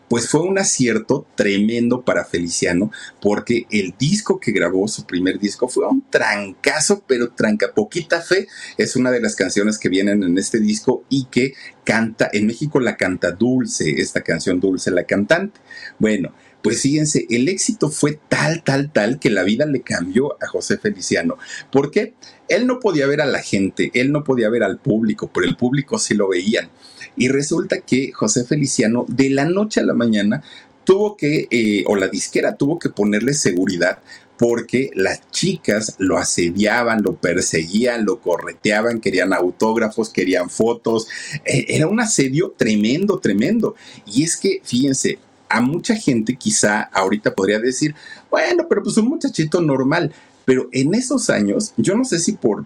[0.09, 2.91] pues fue un acierto tremendo para Feliciano,
[3.21, 8.47] porque el disco que grabó, su primer disco, fue un trancazo, pero tranca poquita fe.
[8.77, 11.53] Es una de las canciones que vienen en este disco y que
[11.83, 15.59] canta, en México la canta Dulce, esta canción Dulce, la cantante.
[15.99, 16.33] Bueno,
[16.67, 20.77] pues fíjense, el éxito fue tal, tal, tal que la vida le cambió a José
[20.77, 21.37] Feliciano.
[21.71, 22.13] ¿Por qué?
[22.49, 25.55] Él no podía ver a la gente, él no podía ver al público, pero el
[25.55, 26.69] público sí lo veían.
[27.15, 30.43] Y resulta que José Feliciano, de la noche a la mañana,
[30.83, 33.99] tuvo que, eh, o la disquera tuvo que ponerle seguridad
[34.37, 41.07] porque las chicas lo asediaban, lo perseguían, lo correteaban, querían autógrafos, querían fotos.
[41.43, 43.75] E, era un asedio tremendo, tremendo.
[44.05, 45.17] Y es que, fíjense,
[45.49, 47.95] a mucha gente quizá ahorita podría decir,
[48.29, 50.13] bueno, pero pues un muchachito normal.
[50.45, 52.65] Pero en esos años, yo no sé si por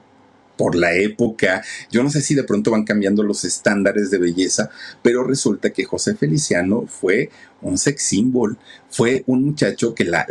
[0.62, 1.64] por la época.
[1.92, 4.70] Yo no sé si de pronto van cambiando los estándares de belleza,
[5.02, 7.32] pero resulta que José Feliciano fue
[7.64, 8.60] un sex symbol.
[8.88, 10.28] Fue un muchacho que las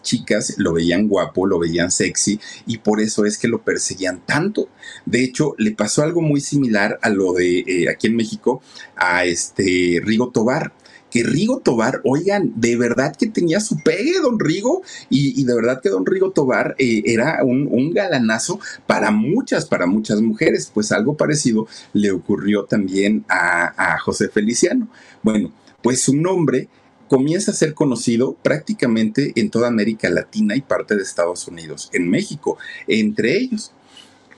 [0.00, 4.70] chicas lo veían guapo, lo veían sexy y por eso es que lo perseguían tanto.
[5.04, 8.62] De hecho, le pasó algo muy similar a lo de eh, aquí en México
[8.96, 10.72] a este Rigo Tobar
[11.14, 15.80] que Rigo Tobar, oigan, de verdad que tenía su pegue, don Rigo, y, de verdad
[15.80, 18.58] que don Rigo Tobar eh, era un, galanazo
[18.88, 24.88] para muchas, para muchas mujeres, pues algo parecido le ocurrió también a, a José Feliciano.
[25.22, 25.52] Bueno,
[25.82, 26.68] pues su nombre
[27.06, 32.10] comienza a ser conocido prácticamente en toda América Latina y parte de Estados Unidos, en
[32.10, 32.58] México,
[32.88, 33.72] entre ellos.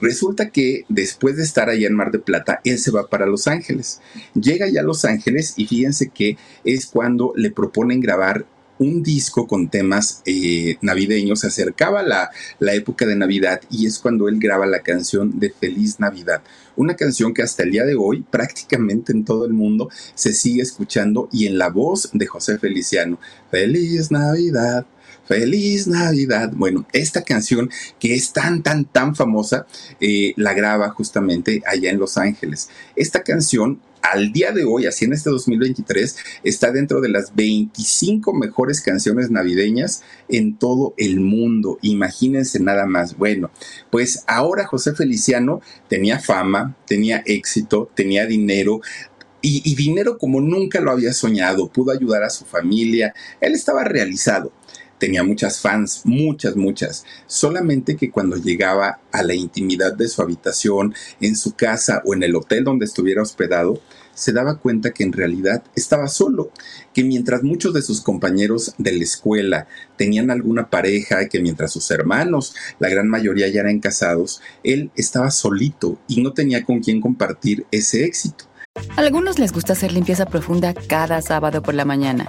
[0.01, 3.47] Resulta que después de estar allá en Mar de Plata, él se va para Los
[3.47, 4.01] Ángeles.
[4.35, 8.47] Llega ya a Los Ángeles y fíjense que es cuando le proponen grabar
[8.79, 11.41] un disco con temas eh, navideños.
[11.41, 15.51] Se acercaba la, la época de Navidad y es cuando él graba la canción de
[15.51, 16.43] Feliz Navidad.
[16.77, 20.63] Una canción que hasta el día de hoy prácticamente en todo el mundo se sigue
[20.63, 23.19] escuchando y en la voz de José Feliciano.
[23.51, 24.87] Feliz Navidad,
[25.27, 26.53] Feliz Navidad.
[26.55, 29.67] Bueno, esta canción que es tan, tan, tan famosa,
[30.01, 32.69] eh, la graba justamente allá en Los Ángeles.
[32.95, 38.33] Esta canción al día de hoy, así en este 2023, está dentro de las 25
[38.35, 41.79] mejores canciones navideñas en todo el mundo.
[41.83, 43.17] Imagínense nada más.
[43.17, 43.51] Bueno,
[43.91, 48.81] pues ahora José Feliciano tenía fama, tenía éxito, tenía dinero,
[49.43, 54.51] y, dinero como nunca lo había soñado, pudo ayudar a su familia, él estaba realizado
[54.99, 57.05] tenía muchas fans, muchas, muchas.
[57.27, 62.23] Solamente que cuando llegaba a la intimidad de su habitación, en su casa o en
[62.23, 63.81] el hotel donde estuviera hospedado,
[64.15, 66.51] se daba cuenta que en realidad estaba solo,
[66.95, 71.91] que mientras muchos de sus compañeros de la escuela tenían alguna pareja, que mientras sus
[71.91, 77.01] hermanos, la gran mayoría ya eran casados, él estaba solito y no tenía con quién
[77.01, 78.47] compartir ese éxito.
[78.97, 82.29] A algunos les gusta hacer limpieza profunda cada sábado por la mañana.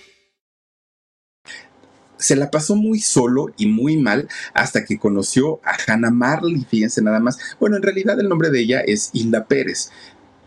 [2.21, 7.01] se la pasó muy solo y muy mal hasta que conoció a Hannah Marley, fíjense
[7.01, 7.37] nada más.
[7.59, 9.89] Bueno, en realidad el nombre de ella es Hilda Pérez.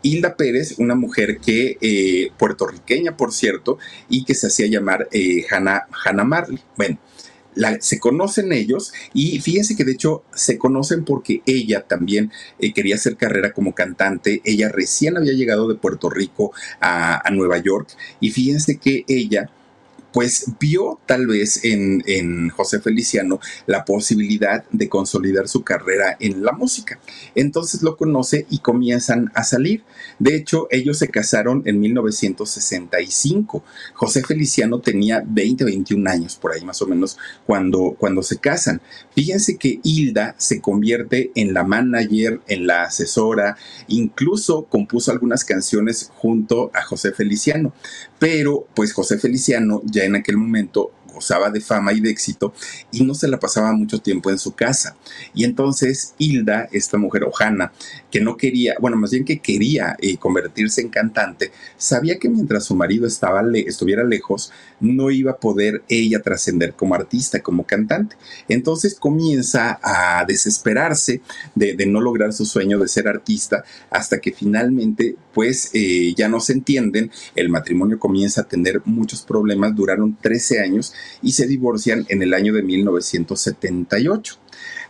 [0.02, 5.44] Hilda Pérez, una mujer que, eh, puertorriqueña por cierto, y que se hacía llamar eh,
[5.50, 6.60] Hannah, Hannah Marley.
[6.76, 6.98] Bueno,
[7.80, 12.96] se conocen ellos y fíjense que de hecho se conocen porque ella también eh, quería
[12.96, 14.42] hacer carrera como cantante.
[14.44, 17.88] Ella recién había llegado de Puerto Rico a, a Nueva York
[18.20, 19.50] y fíjense que ella
[20.14, 26.52] pues vio tal vez en, José Feliciano la posibilidad de consolidar su carrera en la
[26.52, 27.00] música.
[27.34, 29.82] Entonces lo conoce y comienzan a salir.
[30.20, 33.64] De hecho, ellos se casaron en 1965.
[33.94, 38.80] José Feliciano tenía 20, 21 años por ahí más o menos cuando, cuando se casan.
[39.16, 43.56] Fíjense que Hilda se convierte en la manager, en la asesora,
[43.88, 47.72] incluso compuso algunas canciones junto a José Feliciano.
[48.24, 52.52] Pero pues José Feliciano ya en aquel momento gozaba de fama y de éxito
[52.92, 54.96] y no se la pasaba mucho tiempo en su casa.
[55.34, 57.72] Y entonces Hilda, esta mujer Ojana,
[58.10, 62.64] que no quería, bueno, más bien que quería eh, convertirse en cantante, sabía que mientras
[62.64, 68.16] su marido estaba estuviera lejos, no iba a poder ella trascender como artista, como cantante.
[68.48, 71.20] Entonces comienza a desesperarse
[71.54, 76.40] de, no lograr su sueño de ser artista hasta que finalmente, pues, eh, ya no
[76.40, 82.06] se entienden, el matrimonio comienza a tener muchos problemas, duraron 13 años y se divorcian
[82.08, 84.38] en el año de 1978.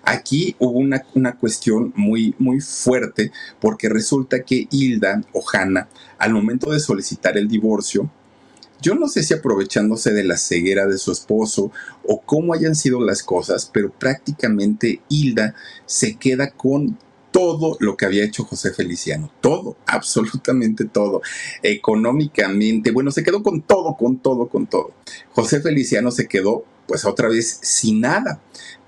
[0.02, 5.88] Aquí hubo una, cuestión muy, muy fuerte porque resulta que Hilda o Hannah,
[6.18, 8.10] al momento de solicitar el divorcio,
[8.82, 11.72] yo no sé si aprovechándose de la ceguera de su esposo
[12.06, 15.54] o cómo hayan sido las cosas, pero prácticamente Hilda
[15.86, 16.98] se queda con
[17.35, 21.20] todo lo que había hecho José Feliciano, todo, absolutamente todo,
[21.64, 24.93] económicamente, bueno, se quedó con todo, con todo, con todo.
[25.32, 28.41] José Feliciano se quedó pues otra vez sin nada,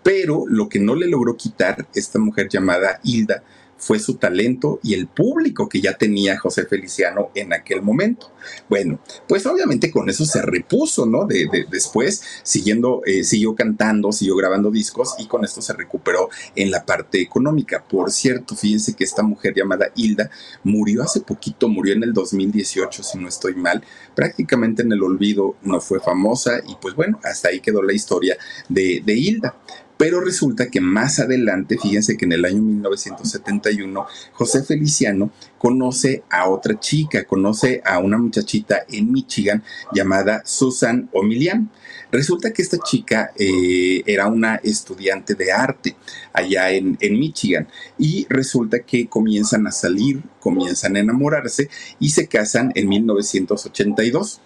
[0.04, 3.42] pero lo que no le logró quitar esta mujer llamada Hilda
[3.78, 8.32] fue su talento y el público que ya tenía José Feliciano en aquel momento.
[8.68, 11.26] Bueno, pues obviamente con eso se repuso, ¿no?
[11.26, 16.70] De, después, siguiendo, eh, siguió cantando, siguió grabando discos y con esto se recuperó en
[16.70, 17.84] la parte económica.
[17.86, 20.30] Por cierto, fíjense que esta mujer llamada Hilda
[20.62, 23.82] murió hace poquito, murió en el 2018, si no estoy mal,
[24.14, 28.36] prácticamente en el olvido, no fue famosa y pues bueno, hasta ahí quedó la historia
[28.68, 29.56] de, de Hilda.
[29.96, 36.48] Pero resulta que más adelante, fíjense que en el año 1971, José Feliciano conoce a
[36.48, 41.70] otra chica, conoce a una muchachita en Michigan llamada Susan Omilian.
[42.12, 45.96] Resulta que esta chica eh, era una estudiante de arte
[46.32, 47.66] allá en, en Michigan
[47.98, 54.40] y resulta que comienzan a salir, comienzan a enamorarse y se casan en 1982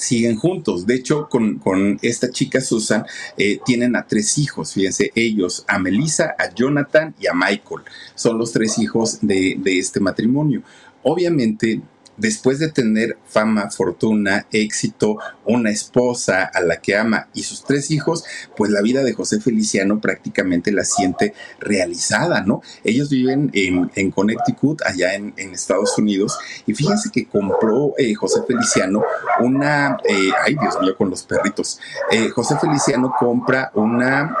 [0.00, 0.86] siguen juntos.
[0.86, 3.04] De hecho, con, esta chica Susan
[3.36, 7.82] eh, tienen a tres hijos, fíjense, ellos, a Melissa, a Jonathan y a Michael.
[8.14, 10.62] Son los tres hijos de, de este matrimonio.
[11.02, 11.80] Obviamente,
[12.20, 17.90] después de tener fama, fortuna, éxito, una esposa a la que ama y sus tres
[17.90, 18.24] hijos,
[18.56, 22.62] pues la vida de José Feliciano prácticamente la siente realizada, ¿no?
[22.84, 29.02] Ellos viven en, Connecticut, allá en, Estados Unidos, y fíjense que compró eh, José Feliciano
[29.40, 34.36] una, eh, ay Dios mío, con los perritos, eh, José Feliciano compra una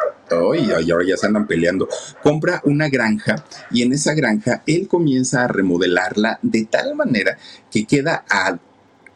[0.54, 1.88] y ahora ya se andan peleando,
[2.22, 7.36] compra una granja y en esa granja él comienza a remodelarla de tal manera
[7.70, 8.24] que queda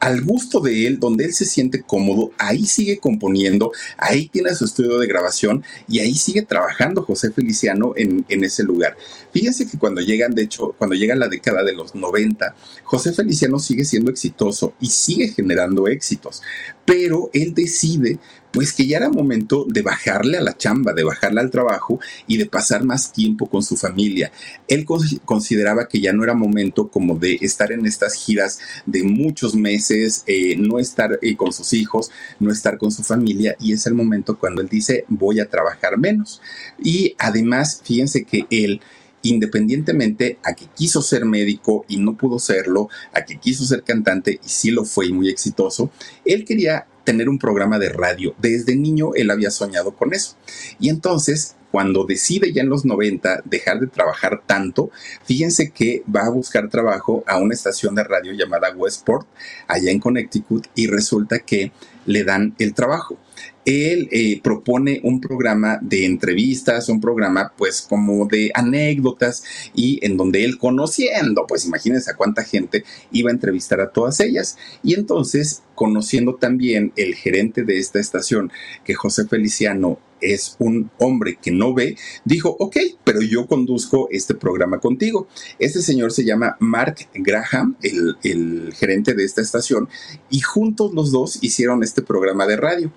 [0.01, 4.67] al gusto de él, donde él se siente cómodo, ahí sigue componiendo, ahí tiene su
[4.67, 8.97] estudio de grabación y ahí sigue trabajando José Feliciano en, en, ese lugar.
[9.33, 13.59] Fíjense que cuando llegan, de hecho, cuando llega la década de los 90, José Feliciano
[13.59, 16.43] sigue siendo exitoso y sigue generando éxitos,
[16.85, 18.19] pero él decide
[18.55, 21.99] pues que ya era momento de bajarle a la chamba, de bajarle al trabajo
[22.29, 24.31] y de pasar más tiempo con su familia.
[24.69, 24.87] Él
[25.25, 30.23] consideraba que ya no era momento como de estar en estas giras de muchos meses,
[30.29, 33.95] eh, no estar eh, con sus hijos, no estar con su familia y es el
[33.95, 36.41] momento cuando él dice voy a trabajar menos.
[36.83, 38.81] Y además, fíjense que él
[39.23, 44.39] independientemente a que quiso ser médico y no pudo serlo, a que quiso ser cantante
[44.45, 45.91] y sí lo fue y muy exitoso,
[46.27, 48.35] él quería tener un programa de radio.
[48.39, 50.37] Desde niño él había soñado con eso.
[50.81, 54.91] Y entonces, cuando decide ya en los 90 dejar de trabajar tanto,
[55.25, 59.27] fíjense que va a buscar trabajo a una estación de radio llamada Westport,
[59.69, 61.73] allá en Connecticut, y resulta que
[62.07, 63.19] le dan el trabajo
[63.65, 69.45] él eh, propone un programa de entrevistas, un programa pues como de anécdotas
[69.75, 74.21] y en donde él conociendo, pues imagínense a cuánta gente iba a entrevistar a todas
[74.21, 74.57] ellas.
[74.83, 78.53] Y entonces, conociendo también el gerente de esta estación,
[78.85, 84.35] que José Feliciano es un hombre que no ve, dijo, ok, pero yo conduzco este
[84.35, 85.29] programa contigo.
[85.59, 89.89] Este señor se llama Mark Graham, el, el gerente de esta estación,
[90.31, 92.93] y juntos los dos hicieron este programa de radio.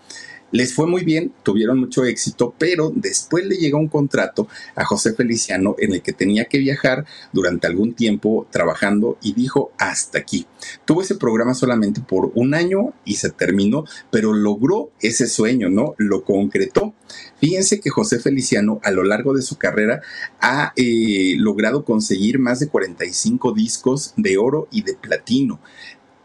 [0.52, 5.14] Les fue muy bien, tuvieron mucho éxito, pero después le llegó un contrato a José
[5.14, 10.48] Feliciano en el que tenía que viajar durante algún tiempo trabajando y dijo hasta aquí.
[10.86, 15.96] Tuvo ese programa solamente por un año y se terminó, pero logró ese sueño, ¿no?
[15.98, 16.94] Lo concretó.
[17.40, 20.02] Fíjense que José Feliciano a lo largo de su carrera
[20.40, 25.60] ha eh, logrado conseguir más de 45 discos de oro y de platino.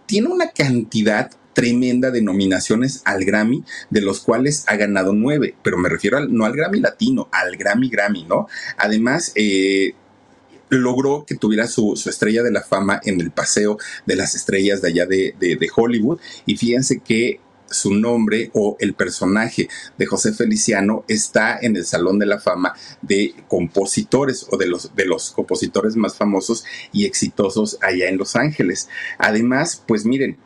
[0.07, 5.79] Tiene una cantidad tremenda de nominaciones al Grammy, de los cuales ha ganado nueve, pero
[5.79, 8.49] me refiero al, no al Grammy latino, al Grammy Grammy, ¿no?
[8.77, 9.95] Además, eh,
[10.69, 14.89] logró que tuviera su, estrella de la fama en el paseo de las estrellas de
[14.89, 16.19] allá de, de Hollywood.
[16.47, 17.41] Y fíjense que
[17.73, 22.75] su nombre o el personaje de José Feliciano está en el Salón de la Fama
[23.01, 28.37] de compositores o de los, de los compositores más famosos y exitosos allá en Los
[28.37, 28.89] Ángeles.
[29.19, 30.37] Además, pues miren,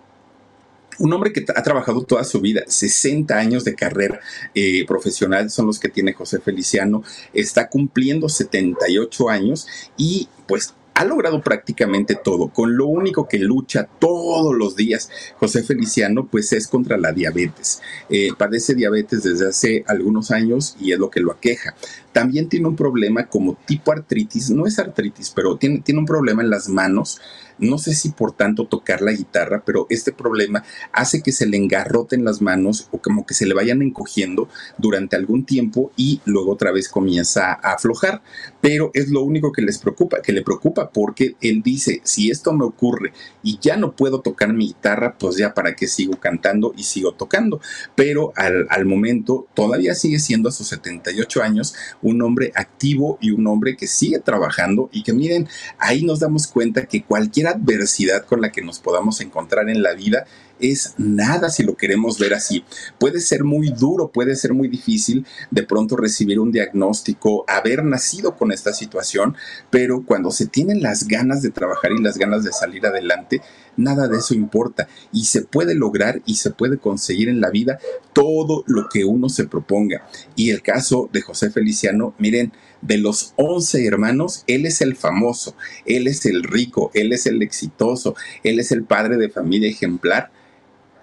[0.98, 4.20] un hombre que ha trabajado toda su vida, 60 años de carrera
[4.54, 9.66] eh, profesional son los que tiene José Feliciano, está cumpliendo 78 años
[9.96, 12.48] y pues ha logrado prácticamente todo.
[12.48, 17.82] Con lo único que lucha todos los días José Feliciano, pues es contra la diabetes.
[18.08, 21.74] Eh, padece diabetes desde hace algunos años y es lo que lo aqueja.
[22.16, 26.40] También tiene un problema como tipo artritis, no es artritis, pero tiene, tiene un problema
[26.42, 27.20] en las manos
[27.58, 31.56] no sé si por tanto tocar la guitarra, pero este problema hace que se le
[31.56, 34.48] engarroten las manos o como que se le vayan encogiendo
[34.78, 38.22] durante algún tiempo y luego otra vez comienza a aflojar.
[38.60, 42.52] Pero es lo único que les preocupa, que le preocupa porque él dice, si esto
[42.52, 43.12] me ocurre
[43.42, 47.12] y ya no puedo tocar mi guitarra, pues ya para qué sigo cantando y sigo
[47.12, 47.60] tocando.
[47.94, 51.74] Pero al, al momento todavía sigue siendo a sus 78 años
[52.06, 55.48] un hombre activo y un hombre que sigue trabajando y que miren,
[55.78, 59.92] ahí nos damos cuenta que cualquier adversidad con la que nos podamos encontrar en la
[59.92, 60.26] vida
[60.60, 62.64] es nada si lo queremos ver así.
[62.98, 68.36] Puede ser muy duro, puede ser muy difícil de pronto recibir un diagnóstico, haber nacido
[68.36, 69.36] con esta situación,
[69.70, 73.42] pero cuando se tienen las ganas de trabajar y las ganas de salir adelante,
[73.76, 77.78] nada de eso importa y se puede lograr y se puede conseguir en la vida
[78.12, 80.06] todo lo que uno se proponga.
[80.34, 82.52] Y el caso de José Feliciano, miren,
[82.82, 87.42] de los 11 hermanos, él es el famoso, él es el rico, él es el
[87.42, 90.30] exitoso, él es el padre de familia ejemplar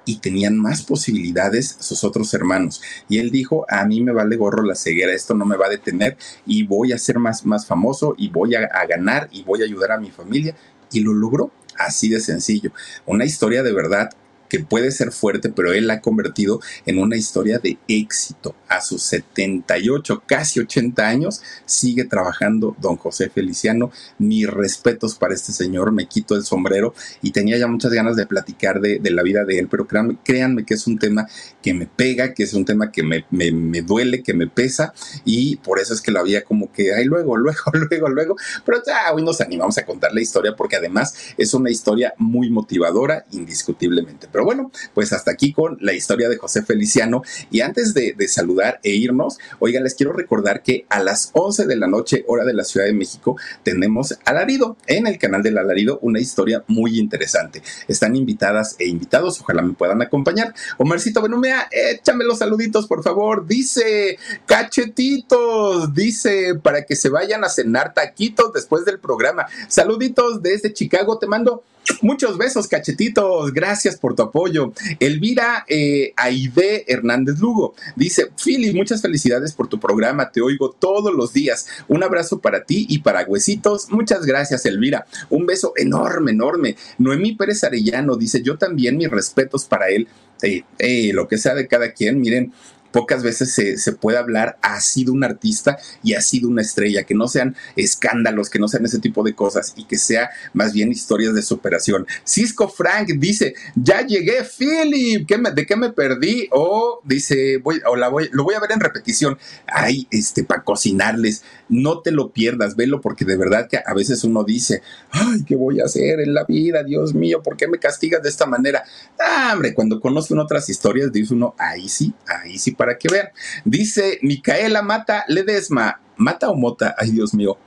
[0.06, 2.82] y tenían más posibilidades sus otros hermanos.
[3.10, 5.70] Y él dijo, a mí me vale gorro la ceguera, esto no me va a
[5.70, 9.62] detener y voy a ser más, más famoso y voy a, a ganar y voy
[9.62, 10.56] a ayudar a mi familia.
[10.92, 12.72] Y lo logró así de sencillo.
[13.06, 14.10] Una historia de verdad
[14.54, 18.54] que puede ser fuerte, pero él la ha convertido en una historia de éxito.
[18.68, 23.92] A sus 78, casi 80 años, sigue trabajando don José Feliciano.
[24.20, 26.94] Mis respetos para este señor, me quito el sombrero
[27.24, 30.76] y tenía ya muchas ganas de platicar de, la vida de él, pero créanme, que
[30.76, 31.28] es un tema
[31.64, 34.94] que me pega, que es un tema que me, me, duele, que me pesa
[35.26, 38.84] y por eso es que lo había como que, ay, luego, luego, luego, luego, pero
[38.86, 43.26] ya hoy nos animamos a contar la historia porque además es una historia muy motivadora,
[43.32, 44.28] indiscutiblemente.
[44.32, 47.24] Pero bueno, pues hasta aquí con la historia de José Feliciano.
[47.52, 51.76] Y antes de, saludar e irnos, oiga, les quiero recordar que a las 11 de
[51.76, 56.00] la noche, hora de la Ciudad de México, tenemos Alarido, en el canal del Alarido,
[56.02, 57.62] una historia muy interesante.
[57.88, 60.54] Están invitadas e invitados, ojalá me puedan acompañar.
[60.78, 63.46] Omarcito Benumea, échame los saluditos, por favor.
[63.46, 69.48] Dice, cachetitos, dice, para que se vayan a cenar taquitos después del programa.
[69.68, 71.64] Saluditos desde Chicago, te mando
[72.02, 73.54] Muchos besos, cachetitos.
[73.54, 74.74] Gracias por tu apoyo.
[75.00, 80.32] Elvira eh, Aide Hernández Lugo dice: Philly, muchas felicidades por tu programa.
[80.32, 81.68] Te oigo todos los días.
[81.88, 83.90] Un abrazo para ti y para Huesitos.
[83.90, 85.06] Muchas gracias, Elvira.
[85.30, 86.76] Un beso enorme, enorme.
[86.98, 90.08] Noemí Pérez Arellano dice: Yo también mis respetos para él.
[90.42, 92.52] Eh, eh, lo que sea de cada quien, miren,
[92.94, 97.16] pocas veces se, puede hablar, ha sido un artista y ha sido una estrella, que
[97.16, 100.92] no sean escándalos, que no sean ese tipo de cosas y que sea más bien
[100.92, 102.06] historias de superación.
[102.24, 106.48] Cisco Frank dice, ya llegué, Philip, ¿de qué me perdí?
[106.52, 109.40] O dice, voy, o la voy, lo voy a ver en repetición.
[109.66, 114.24] Ay, este, para cocinarles, no te lo pierdas, velo, porque de verdad que a veces
[114.24, 116.84] uno dice, ay, ¿qué voy a hacer en la vida?
[116.84, 118.84] Dios mío, ¿por qué me castigas de esta manera?
[119.20, 123.30] Ah, hombre, cuando conoce otras historias, dice uno, ahí sí, ahí sí, para que vean.
[123.64, 126.02] Dice Micaela Mata Ledesma.
[126.18, 126.94] ¿Mata o mota?
[126.98, 127.58] Ay, Dios mío.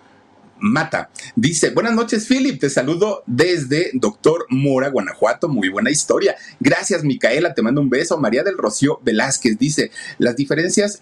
[0.59, 1.09] Mata.
[1.35, 2.61] Dice, buenas noches, Philip.
[2.61, 5.49] Te saludo desde Doctor Mora, Guanajuato.
[5.49, 6.37] Muy buena historia.
[6.61, 7.55] Gracias, Micaela.
[7.55, 8.19] Te mando un beso.
[8.19, 10.99] María del Rocío Velázquez dice, las diferencias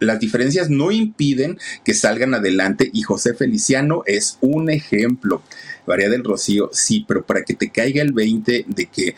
[0.00, 5.42] las diferencias no impiden que salgan adelante y José Feliciano es un ejemplo.
[5.86, 9.14] María del Rocío, sí, pero para que te caiga el 20 de que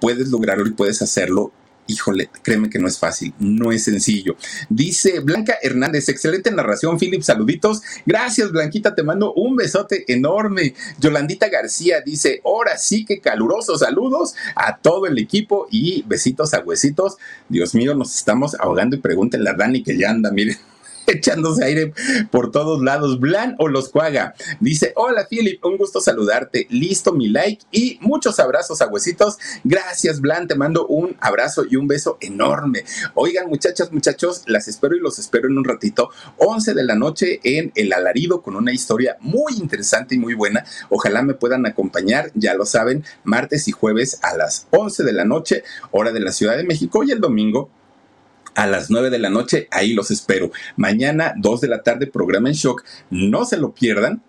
[0.00, 1.52] puedes lograrlo y puedes hacerlo,
[1.86, 4.36] híjole, créeme que no es fácil, no es sencillo.
[4.68, 7.82] Dice Blanca Hernández, excelente narración, Philip, saluditos.
[8.06, 10.74] Gracias, Blanquita, te mando un besote enorme.
[10.98, 16.60] Yolandita García dice, ahora sí que calurosos saludos a todo el equipo y besitos a
[16.60, 17.16] huesitos.
[17.48, 20.71] Dios mío, nos estamos ahogando y pregúntenle a Dani que ya anda, miren
[21.06, 21.92] echándose aire
[22.30, 23.20] por todos lados.
[23.20, 26.66] Blan o los cuaga dice: Hola Philip, un gusto saludarte.
[26.70, 29.38] Listo mi like y muchos abrazos a huesitos.
[29.64, 30.48] Gracias, Blan.
[30.48, 32.84] Te mando un abrazo y un beso enorme.
[33.14, 36.10] Oigan, muchachas, muchachos, las espero y los espero en un ratito.
[36.38, 40.64] 11 de la noche en El Alarido con una historia muy interesante y muy buena.
[40.88, 45.24] Ojalá me puedan acompañar, ya lo saben, martes y jueves a las 11 de la
[45.24, 47.70] noche, hora de la Ciudad de México y el domingo
[48.54, 49.68] a las 9 de la noche.
[49.70, 50.50] Ahí los espero.
[50.76, 52.84] Mañana, 2 de la tarde, programa en shock.
[53.10, 54.22] No se lo pierdan.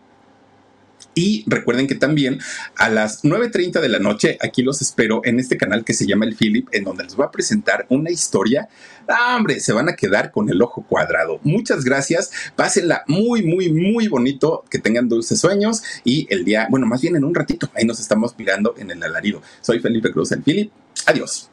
[1.16, 2.40] Y recuerden que también
[2.76, 6.26] a las 9.30 de la noche aquí los espero en este canal que se llama
[6.26, 8.68] El Philip, en donde les voy a presentar una historia.
[9.08, 11.40] Ah, hombre, se van a quedar con el ojo cuadrado.
[11.44, 12.32] Muchas gracias.
[12.56, 14.64] Pásenla muy, muy, muy bonito.
[14.70, 15.84] Que tengan dulces sueños.
[16.04, 19.04] Y el día, bueno, más bien en un ratito, ahí nos estamos mirando en el
[19.04, 19.42] alarido.
[19.62, 20.72] Soy Felipe Cruz, El Philip.
[21.06, 21.53] Adiós.